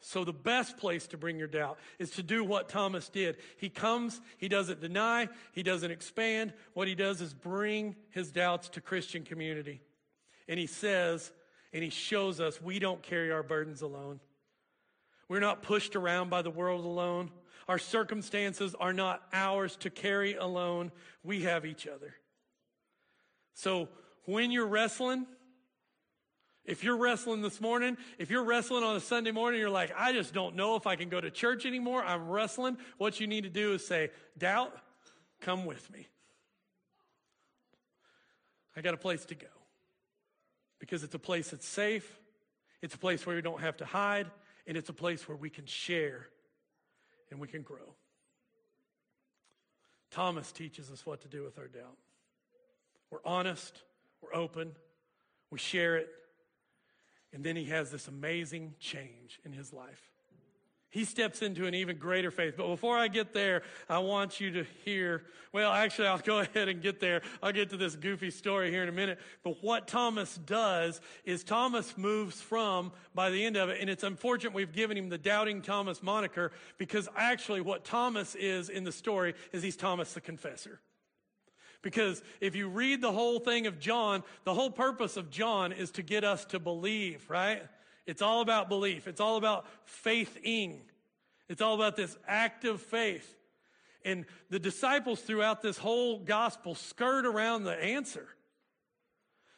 So 0.00 0.22
the 0.22 0.34
best 0.34 0.76
place 0.76 1.06
to 1.08 1.16
bring 1.16 1.38
your 1.38 1.48
doubt 1.48 1.78
is 1.98 2.10
to 2.10 2.22
do 2.22 2.44
what 2.44 2.68
Thomas 2.68 3.08
did. 3.08 3.38
He 3.56 3.70
comes, 3.70 4.20
he 4.36 4.48
doesn't 4.48 4.82
deny, 4.82 5.30
he 5.52 5.62
doesn't 5.62 5.90
expand. 5.90 6.52
What 6.74 6.88
he 6.88 6.94
does 6.94 7.22
is 7.22 7.32
bring 7.32 7.96
his 8.10 8.30
doubts 8.30 8.68
to 8.70 8.82
Christian 8.82 9.24
community. 9.24 9.80
And 10.48 10.58
he 10.58 10.66
says, 10.66 11.32
and 11.72 11.82
he 11.82 11.90
shows 11.90 12.40
us 12.40 12.60
we 12.60 12.78
don't 12.78 13.02
carry 13.02 13.32
our 13.32 13.42
burdens 13.42 13.82
alone. 13.82 14.20
We're 15.28 15.40
not 15.40 15.62
pushed 15.62 15.96
around 15.96 16.30
by 16.30 16.42
the 16.42 16.50
world 16.50 16.84
alone. 16.84 17.30
Our 17.66 17.78
circumstances 17.78 18.74
are 18.78 18.92
not 18.92 19.22
ours 19.32 19.76
to 19.76 19.90
carry 19.90 20.34
alone. 20.34 20.92
We 21.22 21.44
have 21.44 21.64
each 21.64 21.86
other. 21.86 22.14
So 23.54 23.88
when 24.26 24.50
you're 24.50 24.66
wrestling, 24.66 25.26
If 26.66 26.82
you're 26.82 26.96
wrestling 26.96 27.42
this 27.42 27.60
morning, 27.60 27.98
if 28.18 28.30
you're 28.30 28.44
wrestling 28.44 28.84
on 28.84 28.96
a 28.96 29.00
Sunday 29.00 29.32
morning, 29.32 29.60
you're 29.60 29.68
like, 29.68 29.92
I 29.96 30.12
just 30.12 30.32
don't 30.32 30.56
know 30.56 30.76
if 30.76 30.86
I 30.86 30.96
can 30.96 31.10
go 31.10 31.20
to 31.20 31.30
church 31.30 31.66
anymore. 31.66 32.02
I'm 32.02 32.28
wrestling. 32.28 32.78
What 32.96 33.20
you 33.20 33.26
need 33.26 33.44
to 33.44 33.50
do 33.50 33.74
is 33.74 33.86
say, 33.86 34.10
doubt, 34.38 34.72
come 35.42 35.66
with 35.66 35.90
me. 35.90 36.08
I 38.74 38.80
got 38.80 38.94
a 38.94 38.96
place 38.96 39.26
to 39.26 39.34
go 39.34 39.46
because 40.84 41.02
it's 41.02 41.14
a 41.14 41.18
place 41.18 41.48
that's 41.48 41.66
safe. 41.66 42.18
It's 42.82 42.94
a 42.94 42.98
place 42.98 43.24
where 43.24 43.34
we 43.34 43.40
don't 43.40 43.62
have 43.62 43.78
to 43.78 43.86
hide 43.86 44.30
and 44.66 44.76
it's 44.76 44.90
a 44.90 44.94
place 44.94 45.26
where 45.26 45.36
we 45.36 45.48
can 45.48 45.64
share 45.64 46.26
and 47.30 47.40
we 47.40 47.48
can 47.48 47.62
grow. 47.62 47.94
Thomas 50.10 50.52
teaches 50.52 50.90
us 50.90 51.06
what 51.06 51.22
to 51.22 51.28
do 51.28 51.42
with 51.42 51.58
our 51.58 51.68
doubt. 51.68 51.96
We're 53.10 53.24
honest, 53.24 53.80
we're 54.20 54.34
open, 54.34 54.72
we 55.50 55.58
share 55.58 55.96
it, 55.96 56.10
and 57.32 57.42
then 57.42 57.56
he 57.56 57.64
has 57.66 57.90
this 57.90 58.06
amazing 58.06 58.74
change 58.78 59.40
in 59.42 59.54
his 59.54 59.72
life. 59.72 60.10
He 60.94 61.04
steps 61.04 61.42
into 61.42 61.66
an 61.66 61.74
even 61.74 61.96
greater 61.96 62.30
faith. 62.30 62.54
But 62.56 62.68
before 62.68 62.96
I 62.96 63.08
get 63.08 63.34
there, 63.34 63.62
I 63.88 63.98
want 63.98 64.38
you 64.38 64.52
to 64.52 64.64
hear, 64.84 65.24
well, 65.52 65.72
actually, 65.72 66.06
I'll 66.06 66.18
go 66.24 66.38
ahead 66.38 66.68
and 66.68 66.80
get 66.80 67.00
there. 67.00 67.22
I'll 67.42 67.50
get 67.50 67.70
to 67.70 67.76
this 67.76 67.96
goofy 67.96 68.30
story 68.30 68.70
here 68.70 68.84
in 68.84 68.88
a 68.88 68.92
minute. 68.92 69.18
But 69.42 69.56
what 69.60 69.88
Thomas 69.88 70.36
does 70.46 71.00
is 71.24 71.42
Thomas 71.42 71.98
moves 71.98 72.40
from, 72.40 72.92
by 73.12 73.30
the 73.30 73.44
end 73.44 73.56
of 73.56 73.70
it, 73.70 73.80
and 73.80 73.90
it's 73.90 74.04
unfortunate 74.04 74.54
we've 74.54 74.72
given 74.72 74.96
him 74.96 75.08
the 75.08 75.18
Doubting 75.18 75.62
Thomas 75.62 76.00
moniker 76.00 76.52
because 76.78 77.08
actually 77.16 77.60
what 77.60 77.84
Thomas 77.84 78.36
is 78.36 78.68
in 78.68 78.84
the 78.84 78.92
story 78.92 79.34
is 79.50 79.64
he's 79.64 79.74
Thomas 79.74 80.12
the 80.12 80.20
Confessor. 80.20 80.78
Because 81.82 82.22
if 82.40 82.54
you 82.54 82.68
read 82.68 83.00
the 83.00 83.10
whole 83.10 83.40
thing 83.40 83.66
of 83.66 83.80
John, 83.80 84.22
the 84.44 84.54
whole 84.54 84.70
purpose 84.70 85.16
of 85.16 85.28
John 85.28 85.72
is 85.72 85.90
to 85.90 86.04
get 86.04 86.22
us 86.22 86.44
to 86.46 86.60
believe, 86.60 87.28
right? 87.28 87.64
It's 88.06 88.22
all 88.22 88.40
about 88.40 88.68
belief. 88.68 89.08
It's 89.08 89.20
all 89.20 89.36
about 89.36 89.66
faithing. 89.84 90.82
It's 91.48 91.62
all 91.62 91.74
about 91.74 91.96
this 91.96 92.16
active 92.26 92.80
faith. 92.80 93.36
And 94.04 94.26
the 94.50 94.58
disciples 94.58 95.20
throughout 95.20 95.62
this 95.62 95.78
whole 95.78 96.18
gospel 96.18 96.74
skirt 96.74 97.24
around 97.24 97.64
the 97.64 97.82
answer. 97.82 98.28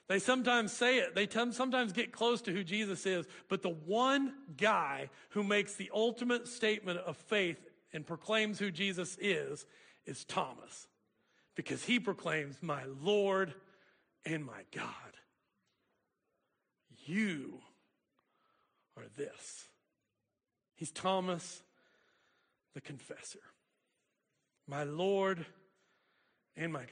They 0.09 0.21
sometimes 0.21 0.73
say 0.73 0.99
it. 0.99 1.17
They 1.17 1.29
sometimes 1.29 1.93
get 1.93 2.13
close 2.13 2.41
to 2.43 2.53
who 2.53 2.63
Jesus 2.63 3.07
is. 3.07 3.27
But 3.49 3.63
the 3.63 3.71
one 3.71 4.35
guy 4.57 5.11
who 5.31 5.43
makes 5.43 5.75
the 5.75 5.91
ultimate 5.93 6.47
statement 6.47 7.01
of 7.01 7.17
faith 7.17 7.59
and 7.93 8.07
proclaims 8.07 8.59
who 8.59 8.71
Jesus 8.71 9.17
is, 9.21 9.67
is 10.07 10.25
Thomas 10.25 10.87
because 11.57 11.85
he 11.85 11.99
proclaims, 11.99 12.57
My 12.63 12.83
Lord 13.03 13.55
and 14.25 14.45
my 14.45 14.63
God. 14.73 14.85
You 17.07 17.61
are 18.97 19.05
this. 19.17 19.69
He's 20.75 20.91
Thomas 20.91 21.63
the 22.75 22.81
confessor. 22.81 23.41
My 24.69 24.85
Lord 24.85 25.45
and 26.57 26.73
my 26.73 26.81
God. 26.81 26.91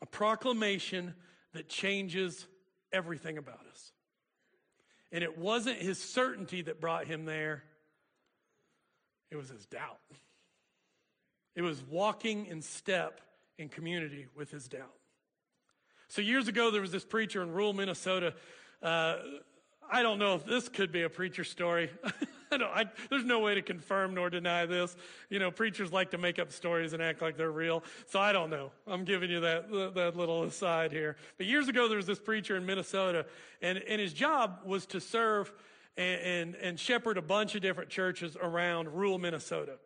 A 0.00 0.06
proclamation 0.06 1.14
that 1.52 1.68
changes 1.68 2.46
everything 2.92 3.38
about 3.38 3.60
us. 3.70 3.92
And 5.10 5.22
it 5.22 5.36
wasn't 5.38 5.78
his 5.78 5.98
certainty 5.98 6.62
that 6.62 6.80
brought 6.80 7.06
him 7.06 7.24
there, 7.24 7.62
it 9.30 9.36
was 9.36 9.50
his 9.50 9.66
doubt. 9.66 10.00
It 11.54 11.62
was 11.62 11.82
walking 11.90 12.46
in 12.46 12.62
step 12.62 13.20
in 13.58 13.68
community 13.68 14.26
with 14.34 14.50
his 14.50 14.68
doubt. 14.68 14.94
So 16.08 16.22
years 16.22 16.48
ago, 16.48 16.70
there 16.70 16.80
was 16.80 16.92
this 16.92 17.04
preacher 17.04 17.42
in 17.42 17.52
rural 17.52 17.72
Minnesota. 17.72 18.34
Uh, 18.82 19.16
I 19.90 20.02
don't 20.02 20.18
know 20.18 20.34
if 20.34 20.44
this 20.44 20.68
could 20.68 20.92
be 20.92 21.02
a 21.02 21.08
preacher 21.08 21.44
story. 21.44 21.90
I 22.52 22.56
I, 22.56 22.84
there's 23.08 23.24
no 23.24 23.40
way 23.40 23.54
to 23.54 23.62
confirm 23.62 24.14
nor 24.14 24.28
deny 24.28 24.66
this. 24.66 24.94
You 25.30 25.38
know, 25.38 25.50
preachers 25.50 25.92
like 25.92 26.10
to 26.10 26.18
make 26.18 26.38
up 26.38 26.52
stories 26.52 26.92
and 26.92 27.02
act 27.02 27.22
like 27.22 27.36
they're 27.36 27.50
real. 27.50 27.82
So 28.08 28.20
I 28.20 28.32
don't 28.32 28.50
know. 28.50 28.72
I'm 28.86 29.04
giving 29.04 29.30
you 29.30 29.40
that, 29.40 29.70
that 29.94 30.16
little 30.16 30.42
aside 30.44 30.92
here. 30.92 31.16
But 31.38 31.46
years 31.46 31.68
ago, 31.68 31.88
there 31.88 31.96
was 31.96 32.06
this 32.06 32.18
preacher 32.18 32.56
in 32.56 32.66
Minnesota, 32.66 33.26
and, 33.60 33.78
and 33.78 34.00
his 34.00 34.12
job 34.12 34.60
was 34.64 34.86
to 34.86 35.00
serve 35.00 35.52
and, 35.96 36.20
and, 36.20 36.54
and 36.56 36.80
shepherd 36.80 37.18
a 37.18 37.22
bunch 37.22 37.54
of 37.54 37.62
different 37.62 37.90
churches 37.90 38.36
around 38.40 38.88
rural 38.88 39.18
Minnesota. 39.18 39.78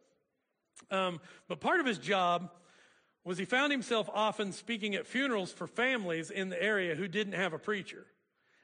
Um, 0.90 1.20
but 1.48 1.61
part 1.61 1.80
of 1.80 1.87
his 1.87 1.98
job 1.98 2.50
was 3.24 3.38
he 3.38 3.44
found 3.44 3.72
himself 3.72 4.09
often 4.14 4.52
speaking 4.52 4.94
at 4.94 5.06
funerals 5.06 5.52
for 5.52 5.66
families 5.66 6.30
in 6.30 6.48
the 6.48 6.62
area 6.62 6.94
who 6.94 7.09
didn't 7.09 7.32
have 7.32 7.52
a 7.52 7.59
preacher. 7.59 8.06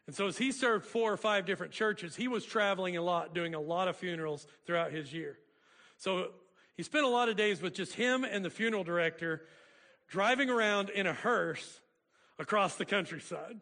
And 0.06 0.16
so 0.16 0.26
as 0.26 0.38
he 0.38 0.50
served 0.50 0.84
four 0.84 1.12
or 1.12 1.16
five 1.16 1.46
different 1.46 1.72
churches, 1.72 2.16
he 2.16 2.28
was 2.28 2.44
traveling 2.44 2.96
a 2.96 3.02
lot, 3.02 3.34
doing 3.34 3.54
a 3.54 3.60
lot 3.60 3.88
of 3.88 3.96
funerals 3.96 4.46
throughout 4.66 4.92
his 4.92 5.12
year. 5.12 5.38
So 5.98 6.30
he 6.76 6.82
spent 6.82 7.04
a 7.04 7.08
lot 7.08 7.28
of 7.28 7.36
days 7.36 7.62
with 7.62 7.74
just 7.74 7.94
him 7.94 8.24
and 8.24 8.44
the 8.44 8.50
funeral 8.50 8.82
director 8.84 9.42
driving 10.08 10.50
around 10.50 10.90
in 10.90 11.06
a 11.06 11.12
hearse 11.12 11.80
across 12.38 12.76
the 12.76 12.84
countryside. 12.84 13.60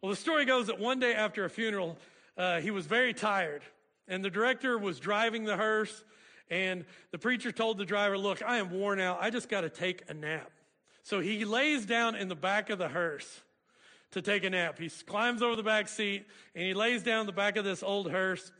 Well, 0.00 0.10
the 0.10 0.16
story 0.16 0.46
goes 0.46 0.68
that 0.68 0.80
one 0.80 0.98
day 0.98 1.14
after 1.14 1.44
a 1.44 1.50
funeral, 1.50 1.98
uh, 2.38 2.60
he 2.60 2.70
was 2.70 2.86
very 2.86 3.12
tired, 3.12 3.62
and 4.08 4.24
the 4.24 4.30
director 4.30 4.78
was 4.78 4.98
driving 4.98 5.44
the 5.44 5.56
hearse 5.56 6.04
and 6.50 6.84
the 7.12 7.18
preacher 7.18 7.52
told 7.52 7.78
the 7.78 7.84
driver, 7.84 8.18
Look, 8.18 8.42
I 8.42 8.58
am 8.58 8.70
worn 8.70 9.00
out. 9.00 9.18
I 9.20 9.30
just 9.30 9.48
got 9.48 9.60
to 9.60 9.70
take 9.70 10.02
a 10.08 10.14
nap. 10.14 10.50
So 11.02 11.20
he 11.20 11.44
lays 11.44 11.86
down 11.86 12.16
in 12.16 12.28
the 12.28 12.34
back 12.34 12.70
of 12.70 12.78
the 12.78 12.88
hearse 12.88 13.40
to 14.12 14.22
take 14.22 14.44
a 14.44 14.50
nap. 14.50 14.78
He 14.78 14.88
climbs 14.88 15.42
over 15.42 15.56
the 15.56 15.62
back 15.62 15.88
seat 15.88 16.26
and 16.54 16.64
he 16.64 16.74
lays 16.74 17.02
down 17.02 17.26
the 17.26 17.32
back 17.32 17.56
of 17.56 17.64
this 17.64 17.82
old 17.82 18.10
hearse. 18.10 18.52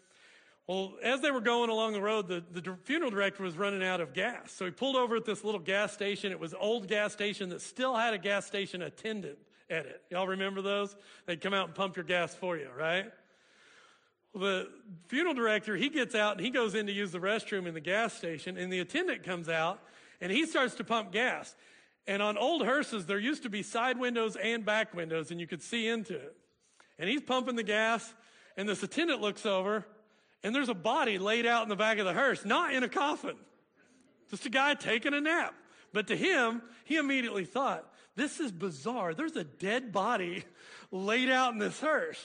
Well, 0.66 0.92
as 1.02 1.20
they 1.20 1.32
were 1.32 1.40
going 1.40 1.68
along 1.68 1.94
the 1.94 2.00
road, 2.00 2.28
the, 2.28 2.44
the 2.52 2.76
funeral 2.84 3.10
director 3.10 3.42
was 3.42 3.56
running 3.56 3.82
out 3.82 4.00
of 4.00 4.12
gas. 4.12 4.52
So 4.52 4.64
he 4.64 4.70
pulled 4.70 4.94
over 4.94 5.16
at 5.16 5.24
this 5.24 5.42
little 5.42 5.60
gas 5.60 5.92
station. 5.92 6.30
It 6.30 6.38
was 6.38 6.54
old 6.54 6.86
gas 6.86 7.12
station 7.12 7.48
that 7.48 7.60
still 7.60 7.96
had 7.96 8.14
a 8.14 8.18
gas 8.18 8.46
station 8.46 8.82
attendant 8.82 9.38
at 9.68 9.86
it. 9.86 10.02
Y'all 10.10 10.28
remember 10.28 10.62
those? 10.62 10.94
They'd 11.26 11.40
come 11.40 11.54
out 11.54 11.66
and 11.66 11.74
pump 11.74 11.96
your 11.96 12.04
gas 12.04 12.34
for 12.34 12.56
you, 12.56 12.68
right? 12.76 13.06
the 14.34 14.68
funeral 15.08 15.34
director, 15.34 15.76
he 15.76 15.88
gets 15.88 16.14
out 16.14 16.36
and 16.36 16.44
he 16.44 16.50
goes 16.50 16.74
in 16.74 16.86
to 16.86 16.92
use 16.92 17.10
the 17.10 17.18
restroom 17.18 17.66
in 17.66 17.74
the 17.74 17.80
gas 17.80 18.14
station, 18.14 18.56
and 18.56 18.72
the 18.72 18.80
attendant 18.80 19.24
comes 19.24 19.48
out 19.48 19.82
and 20.20 20.30
he 20.30 20.46
starts 20.46 20.74
to 20.76 20.84
pump 20.84 21.12
gas. 21.12 21.56
And 22.11 22.25
on 22.25 22.37
old 22.37 22.64
hearses, 22.64 23.07
there 23.07 23.20
used 23.20 23.44
to 23.44 23.49
be 23.49 23.62
side 23.62 23.96
windows 23.96 24.35
and 24.35 24.64
back 24.64 24.92
windows, 24.94 25.31
and 25.31 25.40
you 25.40 25.46
could 25.46 25.62
see 25.62 25.87
into 25.87 26.16
it. 26.16 26.37
And 26.99 27.09
he's 27.09 27.23
pumping 27.23 27.55
the 27.55 27.62
gas, 27.62 28.14
and 28.57 28.68
this 28.68 28.83
attendant 28.83 29.20
looks 29.20 29.46
over, 29.46 29.87
and 30.42 30.53
there's 30.53 30.68
a 30.68 30.75
body 30.75 31.20
laid 31.20 31.46
out 31.46 31.62
in 31.62 31.68
the 31.68 31.77
back 31.77 31.99
of 31.99 32.07
the 32.07 32.12
hearse, 32.12 32.44
not 32.44 32.75
in 32.75 32.83
a 32.83 32.88
coffin. 32.88 33.37
Just 34.29 34.44
a 34.44 34.49
guy 34.51 34.75
taking 34.75 35.14
a 35.14 35.20
nap. 35.20 35.55
But 35.92 36.09
to 36.09 36.16
him, 36.16 36.62
he 36.83 36.96
immediately 36.96 37.44
thought, 37.44 37.88
this 38.16 38.40
is 38.40 38.51
bizarre. 38.51 39.14
There's 39.14 39.37
a 39.37 39.44
dead 39.44 39.92
body 39.92 40.42
laid 40.90 41.31
out 41.31 41.53
in 41.53 41.61
this 41.61 41.81
hearse. 41.81 42.20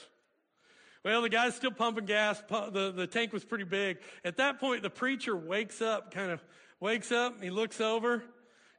Well, 1.04 1.22
the 1.22 1.28
guy's 1.28 1.54
still 1.54 1.70
pumping 1.70 2.06
gas. 2.06 2.42
The, 2.48 2.92
the 2.92 3.06
tank 3.06 3.32
was 3.32 3.44
pretty 3.44 3.62
big. 3.62 3.98
At 4.24 4.38
that 4.38 4.58
point, 4.58 4.82
the 4.82 4.90
preacher 4.90 5.36
wakes 5.36 5.80
up, 5.80 6.12
kind 6.12 6.32
of 6.32 6.42
wakes 6.80 7.12
up, 7.12 7.40
he 7.40 7.50
looks 7.50 7.80
over, 7.80 8.24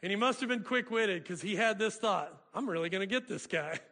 and 0.07 0.11
he 0.13 0.15
must 0.15 0.39
have 0.39 0.47
been 0.47 0.63
quick 0.63 0.89
witted 0.89 1.21
because 1.21 1.41
he 1.41 1.53
had 1.53 1.77
this 1.77 1.97
thought 1.97 2.31
I'm 2.55 2.69
really 2.69 2.87
going 2.87 3.01
to 3.01 3.13
get 3.13 3.27
this 3.27 3.45
guy. 3.45 3.77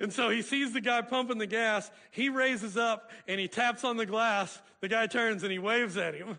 And 0.00 0.12
so 0.12 0.28
he 0.28 0.42
sees 0.42 0.72
the 0.72 0.80
guy 0.80 1.02
pumping 1.02 1.38
the 1.38 1.46
gas. 1.46 1.88
He 2.10 2.28
raises 2.28 2.76
up 2.76 3.12
and 3.28 3.38
he 3.38 3.46
taps 3.46 3.84
on 3.84 3.96
the 3.96 4.04
glass. 4.04 4.60
The 4.80 4.88
guy 4.88 5.06
turns 5.06 5.44
and 5.44 5.52
he 5.52 5.60
waves 5.60 5.96
at 5.96 6.14
him. 6.14 6.36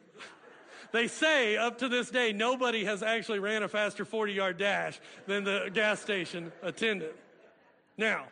they 0.92 1.08
say 1.08 1.56
up 1.56 1.78
to 1.78 1.88
this 1.88 2.10
day, 2.10 2.34
nobody 2.34 2.84
has 2.84 3.02
actually 3.02 3.40
ran 3.40 3.64
a 3.64 3.70
faster 3.70 4.04
40 4.04 4.34
yard 4.34 4.58
dash 4.58 5.00
than 5.26 5.46
the 5.46 5.72
gas 5.74 6.02
station 6.02 6.52
attendant. 6.62 7.14
Now, 7.98 8.26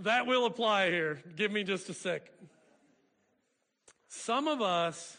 that 0.00 0.26
will 0.26 0.44
apply 0.44 0.90
here. 0.90 1.22
Give 1.36 1.52
me 1.52 1.62
just 1.62 1.88
a 1.88 1.94
second. 1.94 2.34
Some 4.08 4.48
of 4.48 4.60
us 4.60 5.18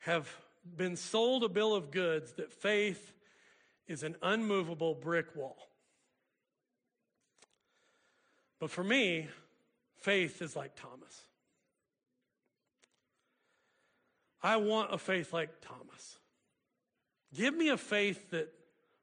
have 0.00 0.30
been 0.76 0.96
sold 0.96 1.44
a 1.44 1.48
bill 1.48 1.74
of 1.74 1.90
goods 1.90 2.32
that 2.34 2.52
faith 2.52 3.12
is 3.86 4.02
an 4.02 4.16
unmovable 4.22 4.94
brick 4.94 5.34
wall. 5.34 5.68
But 8.60 8.70
for 8.70 8.84
me, 8.84 9.28
faith 10.00 10.42
is 10.42 10.56
like 10.56 10.74
Thomas. 10.74 11.22
I 14.42 14.56
want 14.56 14.92
a 14.92 14.98
faith 14.98 15.32
like 15.32 15.60
Thomas. 15.60 16.18
Give 17.34 17.54
me 17.54 17.68
a 17.68 17.76
faith 17.76 18.30
that 18.30 18.52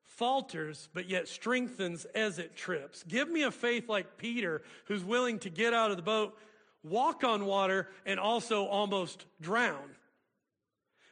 falters, 0.03 0.87
but 0.93 1.09
yet 1.09 1.27
strengthens 1.27 2.05
as 2.15 2.39
it 2.39 2.55
trips. 2.55 3.03
Give 3.03 3.29
me 3.29 3.43
a 3.43 3.51
faith 3.51 3.89
like 3.89 4.17
Peter, 4.17 4.61
who's 4.85 5.03
willing 5.03 5.39
to 5.39 5.49
get 5.49 5.73
out 5.73 5.91
of 5.91 5.97
the 5.97 6.03
boat, 6.03 6.37
walk 6.83 7.23
on 7.23 7.45
water, 7.45 7.89
and 8.05 8.19
also 8.19 8.65
almost 8.65 9.25
drown. 9.41 9.95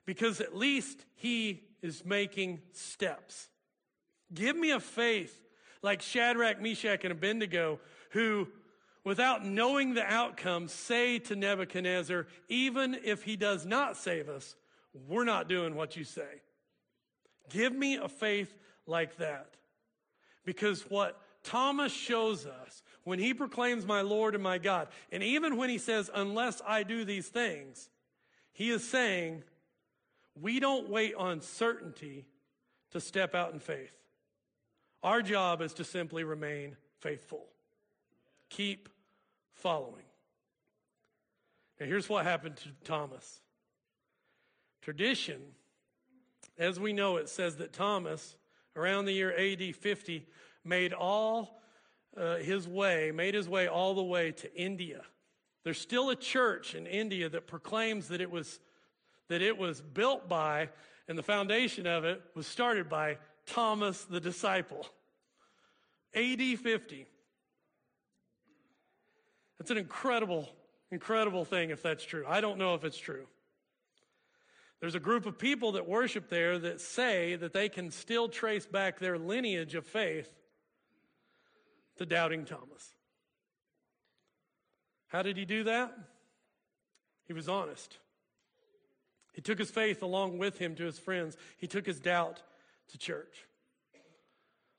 Because 0.06 0.42
at 0.42 0.56
least 0.56 1.06
he 1.16 1.64
is 1.82 2.04
making 2.06 2.62
steps. 2.72 3.50
Give 4.34 4.56
me 4.56 4.72
a 4.72 4.80
faith 4.80 5.40
like 5.82 6.02
Shadrach, 6.02 6.62
Meshach, 6.62 7.04
and 7.04 7.12
Abednego, 7.12 7.80
who, 8.12 8.48
without 9.04 9.46
knowing 9.46 9.94
the 9.94 10.04
outcome, 10.04 10.68
say 10.68 11.20
to 11.20 11.36
Nebuchadnezzar, 11.36 12.28
even 12.48 12.98
if 13.04 13.24
he 13.24 13.36
does 13.36 13.66
not 13.66 13.98
save 13.98 14.30
us, 14.30 14.56
we're 15.08 15.26
not 15.26 15.50
doing 15.50 15.76
what 15.76 15.96
you 15.96 16.04
say. 16.04 16.42
Give 17.50 17.74
me 17.74 17.98
a 17.98 18.08
faith 18.08 18.54
like 18.88 19.18
that. 19.18 19.56
Because 20.46 20.90
what 20.90 21.20
Thomas 21.44 21.92
shows 21.92 22.46
us 22.46 22.84
when 23.04 23.20
he 23.20 23.34
proclaims 23.34 23.86
my 23.86 24.02
Lord 24.02 24.34
and 24.36 24.44
my 24.44 24.58
God, 24.58 24.88
and 25.12 25.22
even 25.22 25.58
when 25.58 25.70
he 25.70 25.78
says, 25.78 26.10
unless 26.14 26.62
I 26.66 26.84
do 26.84 27.04
these 27.04 27.28
things, 27.28 27.90
he 28.54 28.70
is 28.70 28.88
saying, 28.88 29.44
we 30.40 30.60
don't 30.60 30.90
wait 30.90 31.16
on 31.16 31.42
certainty 31.42 32.26
to 32.92 33.00
step 33.00 33.36
out 33.36 33.54
in 33.54 33.60
faith. 33.60 33.94
Our 35.02 35.22
job 35.22 35.62
is 35.62 35.74
to 35.76 35.84
simply 35.84 36.24
remain 36.24 36.78
faithful. 37.00 37.46
Keep 38.50 38.90
following. 39.54 40.06
Now, 41.80 41.88
here's 41.88 42.08
what 42.08 42.24
happened 42.24 42.58
to 42.58 42.70
Thomas. 42.84 43.42
Tradition, 44.82 45.42
as 46.58 46.80
we 46.80 46.94
know 46.94 47.18
it, 47.18 47.30
says 47.30 47.58
that 47.58 47.74
Thomas, 47.74 48.36
around 48.76 49.06
the 49.06 49.14
year 49.14 49.34
AD 49.38 49.76
50, 49.76 50.26
made 50.64 50.94
all 50.94 51.62
uh, 52.16 52.38
his 52.38 52.68
way, 52.68 53.12
made 53.12 53.34
his 53.34 53.50
way 53.50 53.68
all 53.68 53.96
the 53.96 54.04
way 54.04 54.32
to 54.32 54.56
India. 54.56 55.02
There's 55.64 55.80
still 55.80 56.10
a 56.10 56.16
church 56.16 56.76
in 56.76 56.86
India 56.86 57.30
that 57.30 57.48
proclaims 57.48 58.10
that 58.10 58.22
it 58.22 58.30
was 58.30 58.60
that 59.34 59.42
it 59.42 59.58
was 59.58 59.82
built 59.82 60.30
by 60.30 60.70
and 61.08 61.18
the 61.18 61.24
foundation 61.24 61.88
of 61.88 62.06
it 62.06 62.22
was 62.36 62.46
started 62.46 62.88
by 62.88 63.18
Thomas 63.48 64.06
the 64.06 64.20
disciple. 64.20 64.86
AD 66.14 66.40
50. 66.40 67.08
That's 69.58 69.72
an 69.72 69.80
incredible, 69.80 70.48
incredible 70.92 71.46
thing 71.46 71.72
if 71.72 71.82
that's 71.82 72.06
true. 72.06 72.24
I 72.28 72.42
don't 72.42 72.60
know 72.60 72.76
if 72.76 72.84
it's 72.84 73.00
true. 73.00 73.26
There's 74.82 74.94
a 74.94 75.00
group 75.00 75.26
of 75.26 75.40
people 75.40 75.72
that 75.72 75.88
worship 75.88 76.30
there 76.30 76.60
that 76.60 76.80
say 76.80 77.36
that 77.36 77.54
they 77.54 77.70
can 77.70 77.90
still 77.90 78.30
trace 78.30 78.68
back 78.68 79.00
their 79.00 79.18
lineage 79.18 79.74
of 79.74 79.88
faith 79.88 80.30
to 81.98 82.06
doubting 82.06 82.46
Thomas. 82.46 82.94
How 85.08 85.24
did 85.24 85.38
he 85.38 85.46
do 85.46 85.64
that? 85.64 85.92
He 87.26 87.34
was 87.34 87.50
honest. 87.50 87.98
He 89.34 89.42
took 89.42 89.60
his 89.60 89.72
faith 89.72 90.02
along 90.02 90.38
with 90.38 90.60
him 90.60 90.76
to 90.76 90.84
his 90.86 91.00
friends. 91.00 91.36
He 91.58 91.68
took 91.68 91.86
his 91.86 92.00
doubt 92.00 92.42
to 92.90 92.98
church. 92.98 93.46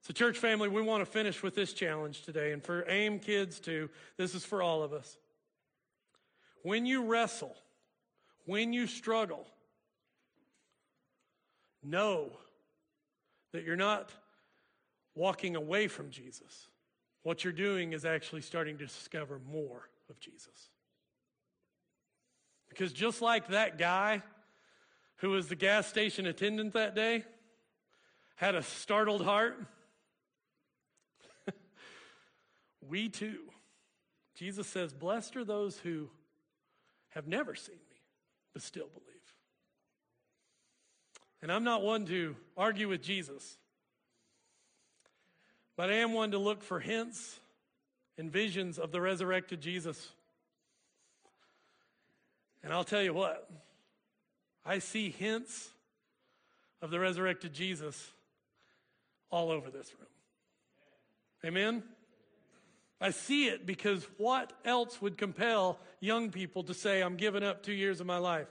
So, 0.02 0.12
church 0.12 0.38
family, 0.38 0.68
we 0.68 0.82
want 0.82 1.00
to 1.00 1.10
finish 1.10 1.42
with 1.42 1.54
this 1.54 1.72
challenge 1.72 2.22
today. 2.22 2.52
And 2.52 2.62
for 2.62 2.84
AIM 2.88 3.18
kids, 3.20 3.58
too, 3.58 3.90
this 4.16 4.34
is 4.34 4.44
for 4.44 4.62
all 4.62 4.82
of 4.82 4.92
us. 4.92 5.16
When 6.62 6.86
you 6.86 7.04
wrestle, 7.04 7.56
when 8.44 8.72
you 8.72 8.86
struggle, 8.86 9.46
know 11.82 12.30
that 13.52 13.64
you're 13.64 13.76
not 13.76 14.10
walking 15.14 15.56
away 15.56 15.88
from 15.88 16.10
Jesus. 16.10 16.68
What 17.22 17.42
you're 17.42 17.52
doing 17.52 17.92
is 17.92 18.04
actually 18.04 18.42
starting 18.42 18.76
to 18.78 18.86
discover 18.86 19.40
more 19.50 19.88
of 20.10 20.20
Jesus. 20.20 20.70
Because 22.68 22.92
just 22.92 23.22
like 23.22 23.48
that 23.48 23.78
guy 23.78 24.22
who 25.16 25.30
was 25.30 25.48
the 25.48 25.56
gas 25.56 25.86
station 25.86 26.26
attendant 26.26 26.72
that 26.74 26.94
day 26.94 27.24
had 28.36 28.54
a 28.54 28.62
startled 28.62 29.24
heart, 29.24 29.56
we 32.88 33.08
too. 33.08 33.40
Jesus 34.34 34.66
says, 34.66 34.92
Blessed 34.92 35.36
are 35.36 35.44
those 35.44 35.78
who 35.78 36.10
have 37.10 37.28
never 37.28 37.54
seen 37.54 37.76
me, 37.76 37.96
but 38.52 38.62
still 38.62 38.88
believe. 38.88 39.14
And 41.42 41.52
I'm 41.52 41.64
not 41.64 41.82
one 41.82 42.06
to 42.06 42.34
argue 42.56 42.88
with 42.88 43.02
Jesus. 43.02 43.58
But 45.76 45.90
I 45.90 45.94
am 45.94 46.12
one 46.12 46.30
to 46.30 46.38
look 46.38 46.62
for 46.62 46.80
hints 46.80 47.38
and 48.16 48.30
visions 48.30 48.78
of 48.78 48.92
the 48.92 49.00
resurrected 49.00 49.60
Jesus. 49.60 50.12
And 52.62 52.72
I'll 52.72 52.84
tell 52.84 53.02
you 53.02 53.12
what, 53.12 53.50
I 54.64 54.78
see 54.78 55.10
hints 55.10 55.70
of 56.80 56.90
the 56.90 56.98
resurrected 56.98 57.52
Jesus 57.52 58.10
all 59.30 59.50
over 59.50 59.70
this 59.70 59.92
room. 59.98 60.08
Amen? 61.44 61.82
I 63.00 63.10
see 63.10 63.48
it 63.48 63.66
because 63.66 64.06
what 64.16 64.52
else 64.64 65.02
would 65.02 65.18
compel 65.18 65.78
young 66.00 66.30
people 66.30 66.62
to 66.64 66.74
say, 66.74 67.02
I'm 67.02 67.16
giving 67.16 67.42
up 67.42 67.62
two 67.62 67.72
years 67.72 68.00
of 68.00 68.06
my 68.06 68.18
life? 68.18 68.48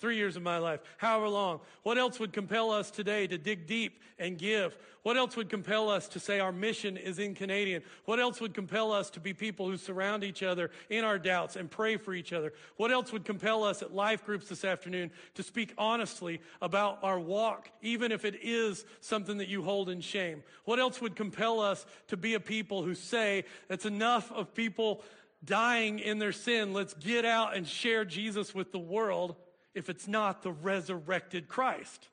Three 0.00 0.16
years 0.16 0.36
of 0.36 0.42
my 0.42 0.58
life, 0.58 0.80
however 0.96 1.28
long. 1.28 1.60
What 1.82 1.98
else 1.98 2.20
would 2.20 2.32
compel 2.32 2.70
us 2.70 2.88
today 2.88 3.26
to 3.26 3.36
dig 3.36 3.66
deep 3.66 4.00
and 4.16 4.38
give? 4.38 4.78
What 5.02 5.16
else 5.16 5.36
would 5.36 5.48
compel 5.48 5.90
us 5.90 6.06
to 6.08 6.20
say 6.20 6.38
our 6.38 6.52
mission 6.52 6.96
is 6.96 7.18
in 7.18 7.34
Canadian? 7.34 7.82
What 8.04 8.20
else 8.20 8.40
would 8.40 8.54
compel 8.54 8.92
us 8.92 9.10
to 9.10 9.20
be 9.20 9.34
people 9.34 9.68
who 9.68 9.76
surround 9.76 10.22
each 10.22 10.44
other 10.44 10.70
in 10.88 11.02
our 11.02 11.18
doubts 11.18 11.56
and 11.56 11.68
pray 11.68 11.96
for 11.96 12.14
each 12.14 12.32
other? 12.32 12.52
What 12.76 12.92
else 12.92 13.12
would 13.12 13.24
compel 13.24 13.64
us 13.64 13.82
at 13.82 13.92
life 13.92 14.24
groups 14.24 14.48
this 14.48 14.64
afternoon 14.64 15.10
to 15.34 15.42
speak 15.42 15.74
honestly 15.76 16.42
about 16.62 17.00
our 17.02 17.18
walk, 17.18 17.68
even 17.82 18.12
if 18.12 18.24
it 18.24 18.38
is 18.40 18.84
something 19.00 19.38
that 19.38 19.48
you 19.48 19.62
hold 19.62 19.88
in 19.88 20.00
shame? 20.00 20.44
What 20.64 20.78
else 20.78 21.00
would 21.00 21.16
compel 21.16 21.58
us 21.58 21.84
to 22.06 22.16
be 22.16 22.34
a 22.34 22.40
people 22.40 22.84
who 22.84 22.94
say 22.94 23.46
it's 23.68 23.86
enough 23.86 24.30
of 24.30 24.54
people 24.54 25.02
dying 25.44 25.98
in 25.98 26.20
their 26.20 26.30
sin? 26.30 26.72
Let's 26.72 26.94
get 26.94 27.24
out 27.24 27.56
and 27.56 27.66
share 27.66 28.04
Jesus 28.04 28.54
with 28.54 28.70
the 28.70 28.78
world 28.78 29.34
if 29.78 29.88
it's 29.88 30.08
not 30.08 30.42
the 30.42 30.50
resurrected 30.50 31.46
Christ. 31.46 32.08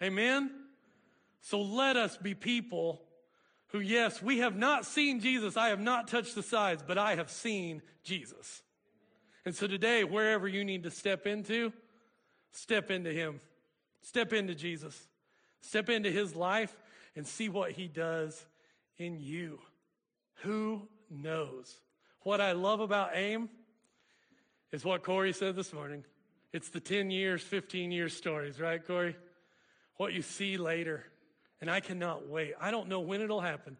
Amen? 0.00 0.52
So 1.40 1.60
let 1.60 1.96
us 1.96 2.16
be 2.16 2.34
people 2.34 3.02
who, 3.68 3.80
yes, 3.80 4.22
we 4.22 4.38
have 4.38 4.56
not 4.56 4.86
seen 4.86 5.18
Jesus. 5.18 5.56
I 5.56 5.70
have 5.70 5.80
not 5.80 6.06
touched 6.06 6.36
the 6.36 6.44
sides, 6.44 6.84
but 6.86 6.96
I 6.96 7.16
have 7.16 7.28
seen 7.28 7.82
Jesus. 8.04 8.62
And 9.44 9.52
so 9.52 9.66
today, 9.66 10.04
wherever 10.04 10.46
you 10.46 10.64
need 10.64 10.84
to 10.84 10.92
step 10.92 11.26
into, 11.26 11.72
step 12.52 12.92
into 12.92 13.12
Him. 13.12 13.40
Step 14.02 14.32
into 14.32 14.54
Jesus. 14.54 15.08
Step 15.60 15.90
into 15.90 16.12
His 16.12 16.36
life 16.36 16.74
and 17.16 17.26
see 17.26 17.48
what 17.48 17.72
He 17.72 17.88
does 17.88 18.46
in 18.96 19.18
you. 19.18 19.58
Who 20.42 20.82
knows? 21.10 21.80
What 22.20 22.40
I 22.40 22.52
love 22.52 22.78
about 22.78 23.10
AIM 23.16 23.48
is 24.70 24.84
what 24.84 25.02
Corey 25.02 25.32
said 25.32 25.56
this 25.56 25.72
morning. 25.72 26.04
It's 26.56 26.70
the 26.70 26.80
10 26.80 27.10
years, 27.10 27.42
15 27.42 27.92
years 27.92 28.16
stories, 28.16 28.58
right, 28.58 28.82
Corey? 28.82 29.14
What 29.98 30.14
you 30.14 30.22
see 30.22 30.56
later. 30.56 31.04
And 31.60 31.70
I 31.70 31.80
cannot 31.80 32.30
wait. 32.30 32.54
I 32.58 32.70
don't 32.70 32.88
know 32.88 33.00
when 33.00 33.20
it'll 33.20 33.42
happen, 33.42 33.76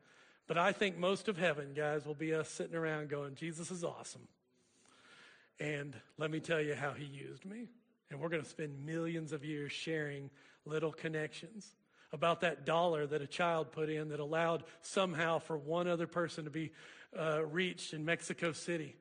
but 0.46 0.58
I 0.58 0.72
think 0.72 0.98
most 0.98 1.28
of 1.28 1.38
heaven, 1.38 1.72
guys, 1.74 2.04
will 2.04 2.12
be 2.12 2.34
us 2.34 2.50
sitting 2.50 2.74
around 2.74 3.08
going, 3.08 3.34
Jesus 3.34 3.70
is 3.70 3.82
awesome. 3.82 4.28
And 5.58 5.96
let 6.18 6.30
me 6.30 6.38
tell 6.38 6.60
you 6.60 6.74
how 6.74 6.90
he 6.90 7.06
used 7.06 7.46
me. 7.46 7.70
And 8.10 8.20
we're 8.20 8.28
going 8.28 8.42
to 8.42 8.48
spend 8.48 8.84
millions 8.84 9.32
of 9.32 9.42
years 9.42 9.72
sharing 9.72 10.28
little 10.66 10.92
connections 10.92 11.76
about 12.12 12.42
that 12.42 12.66
dollar 12.66 13.06
that 13.06 13.22
a 13.22 13.26
child 13.26 13.72
put 13.72 13.88
in 13.88 14.10
that 14.10 14.20
allowed 14.20 14.64
somehow 14.82 15.38
for 15.38 15.56
one 15.56 15.88
other 15.88 16.06
person 16.06 16.44
to 16.44 16.50
be 16.50 16.72
uh, 17.18 17.42
reached 17.42 17.94
in 17.94 18.04
Mexico 18.04 18.52
City 18.52 18.96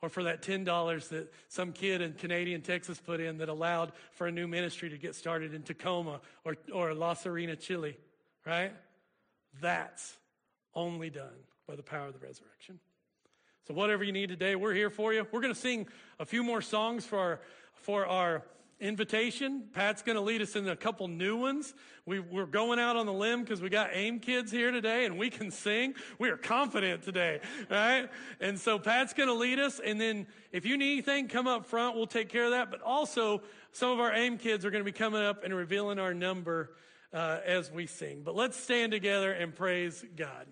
or 0.00 0.08
for 0.08 0.24
that 0.24 0.42
$10 0.42 1.08
that 1.08 1.32
some 1.48 1.72
kid 1.72 2.00
in 2.00 2.12
Canadian 2.12 2.62
Texas 2.62 3.00
put 3.00 3.20
in 3.20 3.38
that 3.38 3.48
allowed 3.48 3.92
for 4.12 4.26
a 4.26 4.32
new 4.32 4.46
ministry 4.46 4.88
to 4.90 4.98
get 4.98 5.14
started 5.14 5.54
in 5.54 5.62
Tacoma 5.62 6.20
or, 6.44 6.56
or 6.72 6.94
La 6.94 7.14
Serena, 7.14 7.56
Chile, 7.56 7.96
right? 8.46 8.72
That's 9.60 10.16
only 10.74 11.10
done 11.10 11.44
by 11.66 11.74
the 11.74 11.82
power 11.82 12.06
of 12.06 12.12
the 12.12 12.24
resurrection. 12.24 12.78
So 13.66 13.74
whatever 13.74 14.04
you 14.04 14.12
need 14.12 14.28
today, 14.28 14.54
we're 14.54 14.72
here 14.72 14.88
for 14.88 15.12
you. 15.12 15.26
We're 15.30 15.40
going 15.40 15.52
to 15.52 15.60
sing 15.60 15.88
a 16.18 16.24
few 16.24 16.42
more 16.42 16.62
songs 16.62 17.04
for 17.04 17.18
our, 17.18 17.40
for 17.74 18.06
our 18.06 18.42
invitation. 18.80 19.64
Pat's 19.72 20.02
going 20.02 20.16
to 20.16 20.22
lead 20.22 20.40
us 20.40 20.56
in 20.56 20.68
a 20.68 20.76
couple 20.76 21.08
new 21.08 21.36
ones. 21.36 21.74
We, 22.06 22.18
are 22.18 22.46
going 22.46 22.78
out 22.78 22.96
on 22.96 23.06
the 23.06 23.12
limb 23.12 23.42
because 23.42 23.60
we 23.60 23.68
got 23.68 23.90
AIM 23.92 24.20
kids 24.20 24.50
here 24.50 24.70
today 24.70 25.04
and 25.04 25.18
we 25.18 25.30
can 25.30 25.50
sing. 25.50 25.94
We 26.18 26.30
are 26.30 26.36
confident 26.36 27.02
today, 27.02 27.40
right? 27.70 28.08
And 28.40 28.58
so 28.58 28.78
Pat's 28.78 29.14
going 29.14 29.28
to 29.28 29.34
lead 29.34 29.58
us. 29.58 29.80
And 29.84 30.00
then 30.00 30.26
if 30.52 30.64
you 30.64 30.76
need 30.76 30.92
anything, 30.92 31.28
come 31.28 31.46
up 31.46 31.66
front. 31.66 31.96
We'll 31.96 32.06
take 32.06 32.28
care 32.28 32.44
of 32.44 32.52
that. 32.52 32.70
But 32.70 32.80
also, 32.82 33.42
some 33.72 33.90
of 33.90 34.00
our 34.00 34.12
AIM 34.12 34.38
kids 34.38 34.64
are 34.64 34.70
going 34.70 34.84
to 34.84 34.90
be 34.90 34.96
coming 34.96 35.22
up 35.22 35.44
and 35.44 35.54
revealing 35.54 35.98
our 35.98 36.14
number 36.14 36.74
uh, 37.12 37.38
as 37.44 37.70
we 37.70 37.86
sing. 37.86 38.22
But 38.24 38.34
let's 38.34 38.56
stand 38.56 38.92
together 38.92 39.32
and 39.32 39.54
praise 39.54 40.04
God. 40.16 40.46